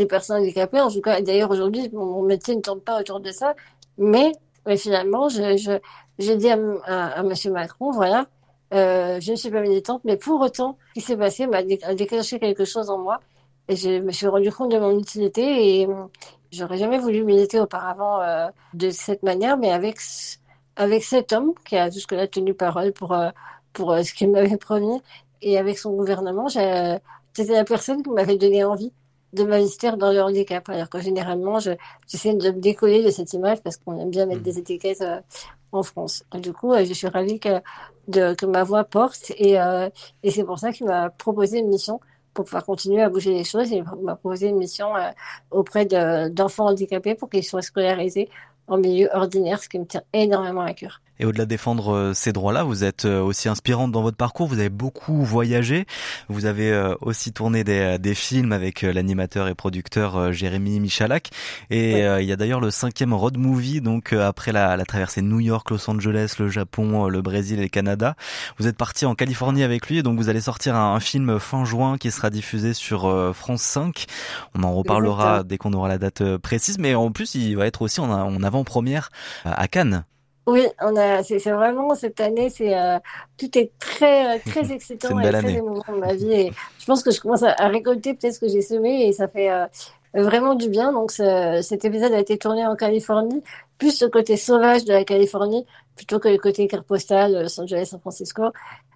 personnes 0.08 0.42
handicapées. 0.42 0.80
En 0.80 0.90
tout 0.90 1.00
cas, 1.00 1.22
d'ailleurs 1.22 1.50
aujourd'hui, 1.50 1.88
mon, 1.92 2.22
métier 2.22 2.54
ne 2.56 2.60
tourne 2.60 2.80
pas 2.80 3.00
autour 3.00 3.20
de 3.20 3.30
ça. 3.30 3.54
Mais, 3.96 4.32
mais 4.66 4.76
finalement, 4.76 5.28
je, 5.28 5.56
je, 5.56 5.78
j'ai 6.18 6.36
dit 6.36 6.50
à, 6.50 6.58
à, 6.86 7.22
Monsieur 7.22 7.52
Macron, 7.52 7.92
voilà, 7.92 8.26
euh, 8.74 9.20
je 9.20 9.30
ne 9.30 9.36
suis 9.36 9.50
pas 9.50 9.60
militante, 9.60 10.02
mais 10.04 10.16
pour 10.16 10.40
autant, 10.40 10.78
ce 10.88 10.94
qui 10.94 11.00
s'est 11.00 11.16
passé 11.16 11.46
m'a 11.46 11.62
déclenché 11.62 12.38
quelque 12.40 12.64
chose 12.64 12.90
en 12.90 12.98
moi. 12.98 13.20
Et 13.68 13.76
je 13.76 14.00
me 14.00 14.10
suis 14.12 14.26
rendu 14.26 14.52
compte 14.52 14.72
de 14.72 14.78
mon 14.78 14.98
utilité 14.98 15.80
et 15.80 15.86
euh, 15.86 16.04
j'aurais 16.54 16.78
jamais 16.78 16.98
voulu 16.98 17.24
militer 17.24 17.60
auparavant 17.60 18.20
euh, 18.20 18.48
de 18.74 18.90
cette 18.90 19.22
manière, 19.22 19.56
mais 19.56 19.70
avec 19.70 19.98
avec 20.76 21.04
cet 21.04 21.32
homme 21.32 21.52
qui 21.64 21.76
a 21.76 21.90
jusque-là 21.90 22.26
tenu 22.26 22.54
parole 22.54 22.92
pour 22.92 23.12
euh, 23.12 23.30
pour 23.72 23.92
euh, 23.92 24.02
ce 24.02 24.12
qu'il 24.14 24.30
m'avait 24.30 24.56
promis 24.56 25.02
et 25.42 25.58
avec 25.58 25.78
son 25.78 25.92
gouvernement, 25.92 26.48
c'était 26.48 27.52
la 27.52 27.64
personne 27.64 28.02
qui 28.02 28.10
m'avait 28.10 28.38
donné 28.38 28.64
envie 28.64 28.92
de 29.32 29.44
m'investir 29.44 29.96
dans 29.96 30.12
le 30.12 30.22
handicap. 30.22 30.68
Alors 30.68 30.88
que 30.88 31.00
généralement, 31.00 31.58
j'essaie 31.58 32.34
de 32.34 32.50
me 32.50 32.60
décoller 32.60 33.02
de 33.04 33.10
cette 33.10 33.32
image 33.32 33.60
parce 33.62 33.76
qu'on 33.76 33.98
aime 33.98 34.10
bien 34.10 34.26
mettre 34.26 34.40
mmh. 34.40 34.44
des 34.44 34.58
étiquettes 34.58 35.04
en 35.72 35.82
France. 35.82 36.24
du 36.34 36.52
coup, 36.52 36.72
je 36.78 36.92
suis 36.94 37.08
ravie 37.08 37.40
que, 37.40 37.60
de, 38.08 38.32
que 38.34 38.46
ma 38.46 38.62
voix 38.62 38.84
porte 38.84 39.32
et, 39.36 39.56
et 40.22 40.30
c'est 40.30 40.44
pour 40.44 40.58
ça 40.60 40.72
qu'il 40.72 40.86
m'a 40.86 41.10
proposé 41.10 41.58
une 41.58 41.68
mission 41.68 42.00
pour 42.34 42.44
pouvoir 42.44 42.64
continuer 42.64 43.02
à 43.02 43.08
bouger 43.08 43.32
les 43.32 43.44
choses. 43.44 43.70
Il 43.70 43.84
m'a 44.02 44.16
proposé 44.16 44.48
une 44.48 44.56
mission 44.58 44.94
euh, 44.96 45.10
auprès 45.50 45.86
d'enfants 45.86 46.66
handicapés 46.66 47.14
pour 47.14 47.30
qu'ils 47.30 47.44
soient 47.44 47.62
scolarisés 47.62 48.28
en 48.66 48.78
milieu 48.78 49.08
ordinaire, 49.12 49.62
ce 49.62 49.68
qui 49.68 49.78
me 49.78 49.86
tient 49.86 50.02
énormément 50.12 50.62
à 50.62 50.74
cœur. 50.74 51.00
Et 51.20 51.26
au-delà 51.26 51.44
de 51.44 51.50
défendre 51.50 51.94
euh, 51.94 52.14
ces 52.14 52.32
droits-là, 52.32 52.64
vous 52.64 52.82
êtes 52.82 53.04
euh, 53.04 53.22
aussi 53.22 53.48
inspirante 53.48 53.92
dans 53.92 54.02
votre 54.02 54.16
parcours. 54.16 54.48
Vous 54.48 54.58
avez 54.58 54.68
beaucoup 54.68 55.22
voyagé. 55.22 55.86
Vous 56.28 56.46
avez 56.46 56.72
euh, 56.72 56.94
aussi 57.00 57.32
tourné 57.32 57.62
des, 57.62 57.98
des 57.98 58.14
films 58.14 58.52
avec 58.52 58.82
l'animateur 58.82 59.46
et 59.48 59.54
producteur 59.54 60.32
Jérémy 60.32 60.80
Michalak. 60.80 61.30
Et 61.70 62.00
il 62.00 62.24
y 62.24 62.32
a 62.32 62.36
d'ailleurs 62.36 62.60
le 62.60 62.70
cinquième 62.70 63.14
road 63.14 63.36
movie, 63.36 63.80
donc 63.80 64.12
après 64.12 64.52
la, 64.52 64.76
la, 64.76 64.84
traversée 64.84 65.22
New 65.22 65.40
York, 65.40 65.70
Los 65.70 65.88
Angeles, 65.88 66.34
le 66.38 66.48
Japon, 66.48 67.08
le 67.08 67.22
Brésil 67.22 67.58
et 67.58 67.62
le 67.62 67.68
Canada. 67.68 68.16
Vous 68.58 68.66
êtes 68.66 68.76
parti 68.76 69.06
en 69.06 69.14
Californie 69.14 69.62
avec 69.62 69.88
lui, 69.88 69.98
et 69.98 70.02
donc 70.02 70.18
vous 70.18 70.28
allez 70.28 70.40
sortir 70.40 70.76
un, 70.76 71.00
film 71.00 71.38
fin 71.38 71.64
juin 71.64 71.98
qui 71.98 72.10
sera 72.10 72.30
diffusé 72.30 72.74
sur 72.74 73.32
France 73.34 73.62
5. 73.62 74.06
On 74.54 74.62
en 74.62 74.74
reparlera 74.74 75.42
dès 75.42 75.58
qu'on 75.58 75.72
aura 75.72 75.88
la 75.88 75.98
date 75.98 76.36
précise, 76.38 76.78
mais 76.78 76.94
en 76.94 77.10
plus 77.10 77.34
il 77.34 77.56
va 77.56 77.66
être 77.66 77.82
aussi 77.82 78.00
en, 78.00 78.10
en 78.10 78.42
avant-première 78.42 79.10
à 79.44 79.68
Cannes. 79.68 80.04
Oui, 80.46 80.66
on 80.82 80.94
a, 80.96 81.22
c'est 81.22 81.38
vraiment 81.38 81.94
cette 81.94 82.20
année, 82.20 82.50
c'est 82.50 82.78
euh, 82.78 82.98
tout 83.38 83.56
est 83.58 83.72
très 83.78 84.38
très 84.46 84.72
excitant 84.72 85.18
et 85.18 85.30
très 85.30 85.54
émouvant 85.54 85.82
dans 85.88 85.96
ma 85.96 86.14
vie. 86.14 86.32
Et 86.32 86.52
je 86.78 86.84
pense 86.84 87.02
que 87.02 87.10
je 87.10 87.20
commence 87.20 87.42
à, 87.42 87.68
récolter 87.68 88.12
peut-être 88.12 88.34
ce 88.34 88.40
que 88.40 88.48
j'ai 88.48 88.60
semé 88.60 89.06
et 89.06 89.12
ça 89.12 89.26
fait 89.26 89.50
euh, 89.50 89.66
vraiment 90.12 90.54
du 90.54 90.68
bien. 90.68 90.92
Donc 90.92 91.12
cet 91.12 91.84
épisode 91.86 92.12
a 92.12 92.18
été 92.18 92.36
tourné 92.36 92.66
en 92.66 92.76
Californie, 92.76 93.42
plus 93.78 94.02
le 94.02 94.08
côté 94.08 94.36
sauvage 94.36 94.84
de 94.84 94.92
la 94.92 95.04
Californie 95.04 95.64
plutôt 95.96 96.18
que 96.18 96.28
le 96.28 96.38
côté 96.38 96.66
carte 96.66 96.86
postale 96.86 97.42
Los 97.44 97.58
Angeles, 97.60 97.86
San 97.86 98.00
Francisco. 98.00 98.42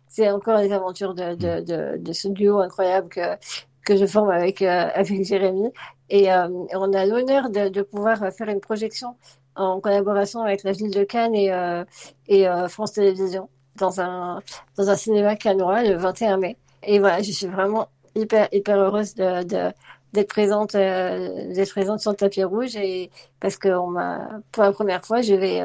C'est 0.06 0.30
encore 0.30 0.58
les 0.58 0.72
aventures 0.72 1.14
de, 1.14 1.34
de, 1.34 1.60
de, 1.60 1.96
de, 1.98 2.12
ce 2.12 2.28
duo 2.28 2.58
incroyable 2.58 3.08
que 3.08 3.36
que 3.84 3.96
je 3.96 4.04
forme 4.04 4.30
avec 4.30 4.60
euh, 4.60 4.88
avec 4.94 5.24
Jérémy 5.24 5.72
et 6.10 6.30
on 6.30 6.92
a 6.92 7.06
l'honneur 7.06 7.48
de, 7.48 7.68
de 7.68 7.82
pouvoir 7.82 8.18
faire 8.32 8.48
une 8.48 8.60
projection 8.60 9.16
en 9.58 9.80
collaboration 9.80 10.42
avec 10.42 10.62
la 10.64 10.72
ville 10.72 10.90
de 10.90 11.04
Cannes 11.04 11.34
et, 11.34 11.52
euh, 11.52 11.84
euh, 12.30 12.68
France 12.68 12.92
Télévisions 12.92 13.48
dans 13.76 14.00
un, 14.00 14.40
dans 14.76 14.90
un 14.90 14.96
cinéma 14.96 15.36
cannois 15.36 15.82
le 15.82 15.96
21 15.96 16.38
mai. 16.38 16.56
Et 16.82 16.98
voilà, 16.98 17.22
je 17.22 17.32
suis 17.32 17.46
vraiment 17.46 17.88
hyper, 18.14 18.48
hyper 18.52 18.78
heureuse 18.78 19.14
d'être 19.14 20.28
présente 20.28 20.74
euh, 20.74 21.52
d'être 21.52 21.70
présente 21.70 22.00
sur 22.00 22.12
le 22.12 22.16
tapis 22.16 22.42
rouge 22.42 22.76
et 22.76 23.10
parce 23.40 23.56
que 23.56 23.68
m'a 23.90 24.40
pour 24.52 24.62
la 24.62 24.72
première 24.72 25.04
fois 25.04 25.20
je 25.20 25.34
vais 25.34 25.62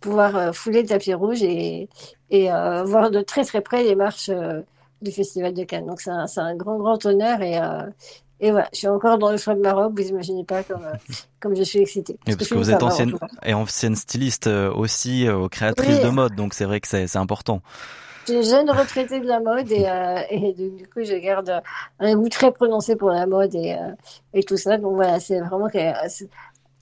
pouvoir 0.00 0.54
fouler 0.54 0.82
le 0.82 0.88
tapis 0.88 1.14
rouge 1.14 1.42
et 1.42 1.88
et 2.30 2.48
voir 2.84 3.10
de 3.10 3.22
très 3.22 3.44
très 3.44 3.62
près 3.62 3.82
les 3.82 3.94
marches 3.94 4.30
du 5.00 5.10
festival 5.10 5.54
de 5.54 5.64
Cannes 5.64 5.86
donc 5.86 6.02
c'est 6.02 6.10
un, 6.10 6.26
c'est 6.26 6.40
un 6.40 6.54
grand 6.54 6.76
grand 6.76 7.04
honneur 7.06 7.40
et 7.40 7.58
et 8.40 8.50
voilà, 8.50 8.68
je 8.72 8.78
suis 8.78 8.88
encore 8.88 9.18
dans 9.18 9.30
le 9.30 9.36
choix 9.36 9.54
de 9.54 9.60
ma 9.60 9.72
robe, 9.72 9.98
vous 9.98 10.08
imaginez 10.08 10.44
pas 10.44 10.62
comme, 10.62 10.84
euh, 10.84 11.14
comme 11.40 11.56
je 11.56 11.62
suis 11.62 11.80
excitée. 11.80 12.18
Parce, 12.24 12.36
parce 12.36 12.48
que, 12.50 12.54
vous 12.54 12.70
êtes 12.70 12.82
ancienne, 12.82 13.14
et 13.44 13.54
ancienne 13.54 13.96
styliste 13.96 14.46
euh, 14.46 14.72
aussi, 14.72 15.26
euh, 15.26 15.48
créatrice 15.48 16.00
de 16.00 16.08
mode, 16.08 16.34
donc 16.36 16.54
c'est 16.54 16.64
vrai 16.64 16.80
que 16.80 16.86
c'est 16.88 17.16
important. 17.16 17.60
Je 18.26 18.34
suis 18.34 18.50
jeune 18.50 18.70
retraitée 18.70 19.20
de 19.20 19.26
la 19.26 19.40
mode 19.40 19.72
et, 19.72 19.88
euh, 19.88 20.20
et 20.30 20.52
du 20.52 20.86
coup 20.86 21.02
je 21.02 21.14
garde 21.14 21.62
un 21.98 22.14
goût 22.14 22.28
très 22.28 22.52
prononcé 22.52 22.94
pour 22.94 23.08
la 23.08 23.26
mode 23.26 23.54
et, 23.54 23.74
et 24.34 24.42
tout 24.42 24.58
ça. 24.58 24.76
Donc 24.76 24.96
voilà, 24.96 25.18
c'est 25.18 25.40
vraiment 25.40 25.68
que 25.68 25.78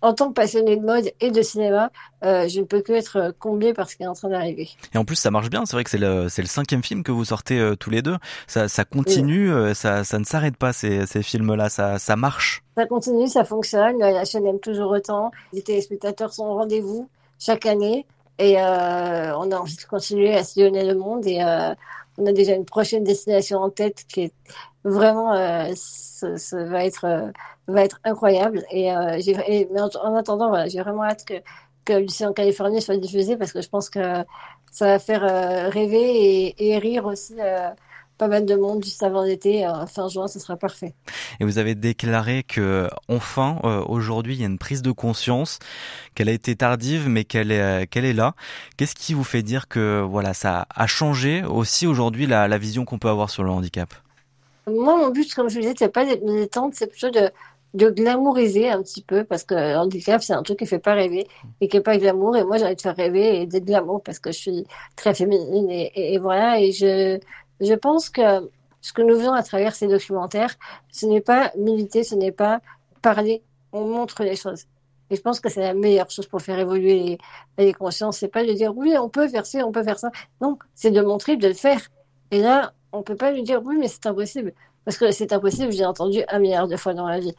en 0.02 0.12
tant 0.12 0.28
que 0.28 0.34
passionné 0.34 0.76
de 0.76 0.84
mode 0.84 1.10
et 1.20 1.30
de 1.30 1.42
cinéma, 1.42 1.90
euh, 2.24 2.48
je 2.48 2.60
ne 2.60 2.64
peux 2.64 2.80
que 2.80 2.92
être 2.92 3.34
comblé 3.38 3.72
par 3.72 3.88
ce 3.88 3.96
qui 3.96 4.02
est 4.02 4.06
en 4.06 4.14
train 4.14 4.28
d'arriver. 4.28 4.68
Et 4.94 4.98
en 4.98 5.04
plus, 5.04 5.16
ça 5.16 5.30
marche 5.30 5.50
bien. 5.50 5.64
C'est 5.64 5.76
vrai 5.76 5.84
que 5.84 5.90
c'est 5.90 5.98
le, 5.98 6.28
c'est 6.28 6.42
le 6.42 6.48
cinquième 6.48 6.82
film 6.82 7.02
que 7.02 7.12
vous 7.12 7.24
sortez 7.24 7.58
euh, 7.58 7.76
tous 7.76 7.90
les 7.90 8.02
deux. 8.02 8.16
Ça, 8.46 8.68
ça 8.68 8.84
continue, 8.84 9.52
euh, 9.52 9.74
ça, 9.74 10.04
ça 10.04 10.18
ne 10.18 10.24
s'arrête 10.24 10.56
pas 10.56 10.72
ces, 10.72 11.06
ces 11.06 11.22
films-là. 11.22 11.68
Ça, 11.68 11.98
ça 11.98 12.16
marche. 12.16 12.62
Ça 12.76 12.86
continue, 12.86 13.26
ça 13.26 13.44
fonctionne. 13.44 13.98
La 13.98 14.24
chaîne 14.24 14.46
aime 14.46 14.60
toujours 14.60 14.90
autant. 14.90 15.30
Les 15.52 15.62
téléspectateurs 15.62 16.32
sont 16.32 16.44
au 16.44 16.54
rendez-vous 16.54 17.08
chaque 17.38 17.66
année. 17.66 18.06
Et 18.38 18.60
euh, 18.60 19.36
on 19.38 19.50
a 19.50 19.56
envie 19.56 19.76
de 19.76 19.82
continuer 19.88 20.34
à 20.34 20.44
sillonner 20.44 20.84
le 20.84 20.94
monde. 20.94 21.26
Et 21.26 21.42
euh, 21.42 21.74
on 22.18 22.26
a 22.26 22.32
déjà 22.32 22.54
une 22.54 22.66
prochaine 22.66 23.04
destination 23.04 23.60
en 23.60 23.70
tête 23.70 24.04
qui 24.08 24.22
est 24.22 24.32
vraiment, 24.86 25.34
ça, 25.74 26.38
ça 26.38 26.64
va 26.64 26.84
être 26.84 27.32
va 27.68 27.84
être 27.84 28.00
incroyable. 28.04 28.64
Et, 28.70 28.94
euh, 28.94 29.18
j'ai, 29.20 29.68
mais 29.72 29.80
en, 29.80 30.14
attendant, 30.14 30.48
voilà, 30.48 30.68
j'ai 30.68 30.80
vraiment 30.80 31.04
hâte 31.04 31.24
que, 31.24 31.34
que 31.84 31.94
Lucie 31.94 32.26
en 32.26 32.32
Californie 32.32 32.82
soit 32.82 32.96
diffusé 32.96 33.36
parce 33.36 33.52
que 33.52 33.60
je 33.60 33.68
pense 33.68 33.90
que 33.90 34.24
ça 34.70 34.86
va 34.86 34.98
faire 34.98 35.24
euh, 35.24 35.68
rêver 35.68 36.46
et, 36.48 36.68
et, 36.68 36.78
rire 36.78 37.06
aussi 37.06 37.34
euh, 37.38 37.70
pas 38.18 38.28
mal 38.28 38.44
de 38.46 38.54
monde 38.56 38.84
juste 38.84 39.02
avant 39.02 39.22
l'été. 39.22 39.66
Euh, 39.66 39.86
fin 39.86 40.08
juin, 40.08 40.28
ce 40.28 40.38
sera 40.38 40.56
parfait. 40.56 40.94
Et 41.40 41.44
vous 41.44 41.58
avez 41.58 41.74
déclaré 41.74 42.42
que 42.42 42.88
enfin, 43.08 43.58
aujourd'hui, 43.88 44.34
il 44.34 44.40
y 44.40 44.44
a 44.44 44.46
une 44.46 44.58
prise 44.58 44.82
de 44.82 44.92
conscience, 44.92 45.58
qu'elle 46.14 46.28
a 46.28 46.32
été 46.32 46.56
tardive, 46.56 47.08
mais 47.08 47.24
qu'elle 47.24 47.52
est, 47.52 47.86
qu'elle 47.88 48.04
est 48.04 48.14
là. 48.14 48.34
Qu'est-ce 48.76 48.94
qui 48.94 49.14
vous 49.14 49.24
fait 49.24 49.42
dire 49.42 49.68
que 49.68 50.00
voilà, 50.00 50.34
ça 50.34 50.66
a 50.74 50.86
changé 50.86 51.42
aussi 51.44 51.86
aujourd'hui 51.86 52.26
la, 52.26 52.48
la 52.48 52.58
vision 52.58 52.84
qu'on 52.84 52.98
peut 52.98 53.10
avoir 53.10 53.30
sur 53.30 53.44
le 53.44 53.50
handicap? 53.50 53.92
Moi, 54.66 54.96
mon 54.96 55.10
but, 55.10 55.32
comme 55.34 55.48
je 55.48 55.54
vous 55.56 55.60
disais, 55.60 55.74
c'est 55.78 55.88
pas 55.88 56.04
d'être 56.04 56.24
militante, 56.24 56.74
c'est 56.74 56.88
plutôt 56.88 57.10
de 57.10 57.30
de 57.74 57.90
glamouriser 57.90 58.70
un 58.70 58.82
petit 58.82 59.02
peu 59.02 59.24
parce 59.24 59.44
que 59.44 59.54
le 59.54 59.76
handicap 59.76 60.22
c'est 60.22 60.32
un 60.32 60.42
truc 60.42 60.58
qui 60.60 60.66
fait 60.66 60.78
pas 60.78 60.94
rêver 60.94 61.28
et 61.60 61.68
qui 61.68 61.76
est 61.76 61.80
pas 61.82 61.98
glamour 61.98 62.36
et 62.36 62.44
moi 62.44 62.56
j'ai 62.56 62.64
envie 62.64 62.76
de 62.76 62.80
faire 62.80 62.96
rêver 62.96 63.42
et 63.42 63.46
d'être 63.46 63.66
glamour 63.66 64.02
parce 64.02 64.18
que 64.18 64.32
je 64.32 64.38
suis 64.38 64.64
très 64.96 65.14
féminine 65.14 65.70
et, 65.70 66.14
et, 66.14 66.18
voilà 66.18 66.58
et 66.60 66.72
je 66.72 67.18
je 67.60 67.74
pense 67.74 68.08
que 68.08 68.50
ce 68.80 68.92
que 68.94 69.02
nous 69.02 69.16
faisons 69.18 69.32
à 69.32 69.42
travers 69.42 69.74
ces 69.74 69.88
documentaires 69.88 70.54
ce 70.90 71.04
n'est 71.06 71.20
pas 71.20 71.52
militer 71.58 72.02
ce 72.02 72.14
n'est 72.14 72.32
pas 72.32 72.60
parler 73.02 73.42
on 73.72 73.84
montre 73.86 74.22
les 74.22 74.36
choses. 74.36 74.64
Et 75.10 75.16
je 75.16 75.20
pense 75.20 75.38
que 75.40 75.48
c'est 75.50 75.60
la 75.60 75.74
meilleure 75.74 76.10
chose 76.10 76.26
pour 76.26 76.40
faire 76.42 76.58
évoluer 76.58 77.18
les, 77.58 77.64
les 77.66 77.74
consciences 77.74 78.18
c'est 78.18 78.28
pas 78.28 78.44
de 78.44 78.52
dire 78.52 78.74
oui 78.76 78.96
on 78.98 79.08
peut 79.10 79.28
faire 79.28 79.44
ça 79.44 79.66
on 79.66 79.72
peut 79.72 79.84
faire 79.84 79.98
ça. 79.98 80.10
Non 80.40 80.58
c'est 80.74 80.90
de 80.92 81.00
montrer 81.02 81.36
de 81.36 81.48
le 81.48 81.54
faire. 81.54 81.80
Et 82.30 82.40
là 82.40 82.72
on 82.98 83.02
peut 83.02 83.16
pas 83.16 83.30
lui 83.32 83.42
dire 83.42 83.60
oui 83.64 83.76
mais 83.78 83.88
c'est 83.88 84.06
impossible 84.06 84.52
parce 84.86 84.98
que 84.98 85.10
c'est 85.10 85.32
impossible, 85.32 85.72
j'ai 85.72 85.84
entendu 85.84 86.20
un 86.28 86.38
milliard 86.38 86.68
de 86.68 86.76
fois 86.76 86.94
dans 86.94 87.08
la 87.08 87.18
vie. 87.18 87.34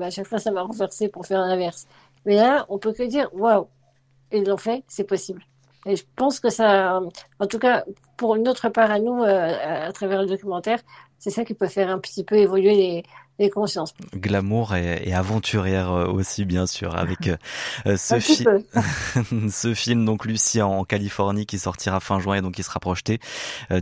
à 0.00 0.10
chaque 0.10 0.26
fois, 0.26 0.38
ça 0.38 0.52
m'a 0.52 0.62
renversé 0.62 1.08
pour 1.08 1.26
faire 1.26 1.40
l'inverse. 1.40 1.88
Mais 2.24 2.36
là, 2.36 2.64
on 2.68 2.78
peut 2.78 2.92
que 2.92 3.02
dire, 3.02 3.28
waouh, 3.34 3.66
ils 4.30 4.44
l'ont 4.44 4.56
fait, 4.56 4.84
c'est 4.86 5.02
possible. 5.04 5.42
Et 5.84 5.96
je 5.96 6.04
pense 6.14 6.38
que 6.38 6.48
ça, 6.48 7.00
en 7.40 7.46
tout 7.48 7.58
cas, 7.58 7.84
pour 8.16 8.36
une 8.36 8.48
autre 8.48 8.68
part 8.68 8.92
à 8.92 9.00
nous, 9.00 9.20
euh, 9.20 9.88
à 9.88 9.92
travers 9.92 10.22
le 10.22 10.28
documentaire, 10.28 10.78
c'est 11.22 11.30
ça 11.30 11.44
qui 11.44 11.54
peut 11.54 11.68
faire 11.68 11.88
un 11.88 12.00
petit 12.00 12.24
peu 12.24 12.34
évoluer 12.34 12.74
les, 12.74 13.02
les 13.38 13.48
consciences. 13.48 13.94
Glamour 14.12 14.74
et, 14.74 15.08
et, 15.08 15.14
aventurière 15.14 15.92
euh, 15.92 16.06
aussi, 16.06 16.44
bien 16.44 16.66
sûr, 16.66 16.96
avec 16.96 17.28
euh, 17.28 17.36
euh, 17.86 17.96
ce, 17.96 18.18
fi 18.18 18.44
ce 19.48 19.72
film, 19.72 20.04
donc 20.04 20.24
Lucie 20.24 20.60
en 20.60 20.82
Californie, 20.82 21.46
qui 21.46 21.60
sortira 21.60 22.00
fin 22.00 22.18
juin 22.18 22.34
et 22.34 22.40
donc 22.40 22.54
qui 22.54 22.64
sera 22.64 22.80
projeté 22.80 23.20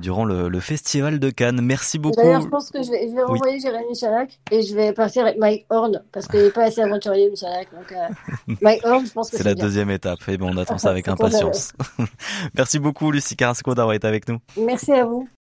durant 0.03 0.27
le, 0.27 0.51
le, 0.51 0.61
Festival 0.61 1.19
de 1.19 1.31
Cannes. 1.31 1.63
Merci 1.63 1.99
beaucoup. 1.99 2.21
D'ailleurs, 2.21 2.43
je 2.43 2.49
pense 2.49 2.71
que 2.71 2.83
je 2.83 2.91
vais, 2.91 3.09
je 3.09 3.15
vais 3.15 3.23
renvoyer 3.23 3.55
oui. 3.55 3.61
Jérémy 3.63 3.95
Chalac 3.95 4.39
et 4.51 4.61
je 4.63 4.75
vais 4.75 4.93
partir 4.93 5.23
avec 5.23 5.39
Mike 5.39 5.65
Horn, 5.71 6.03
parce 6.13 6.29
qu'il 6.29 6.41
n'est 6.43 6.51
pas 6.51 6.65
assez 6.65 6.83
aventurier, 6.83 7.31
Michalak. 7.31 7.69
Donc, 7.73 7.91
euh, 7.91 8.55
Mike 8.61 8.85
Horn, 8.85 9.07
je 9.07 9.13
pense 9.13 9.31
que 9.31 9.39
c'est 9.39 9.45
la 9.45 9.55
bien. 9.55 9.65
deuxième 9.65 9.89
étape. 9.89 10.19
Et 10.29 10.37
bon, 10.37 10.53
on 10.53 10.59
attend 10.59 10.77
ça 10.77 10.91
avec 10.91 11.09
impatience. 11.09 11.73
Merci 12.55 12.79
beaucoup, 12.79 13.11
Lucie 13.11 13.35
Carrasco, 13.35 13.75
d'avoir 13.75 13.95
été 13.95 14.07
avec 14.07 14.29
nous. 14.29 14.41
Merci 14.59 14.93
à 14.93 15.07
vous. 15.07 15.27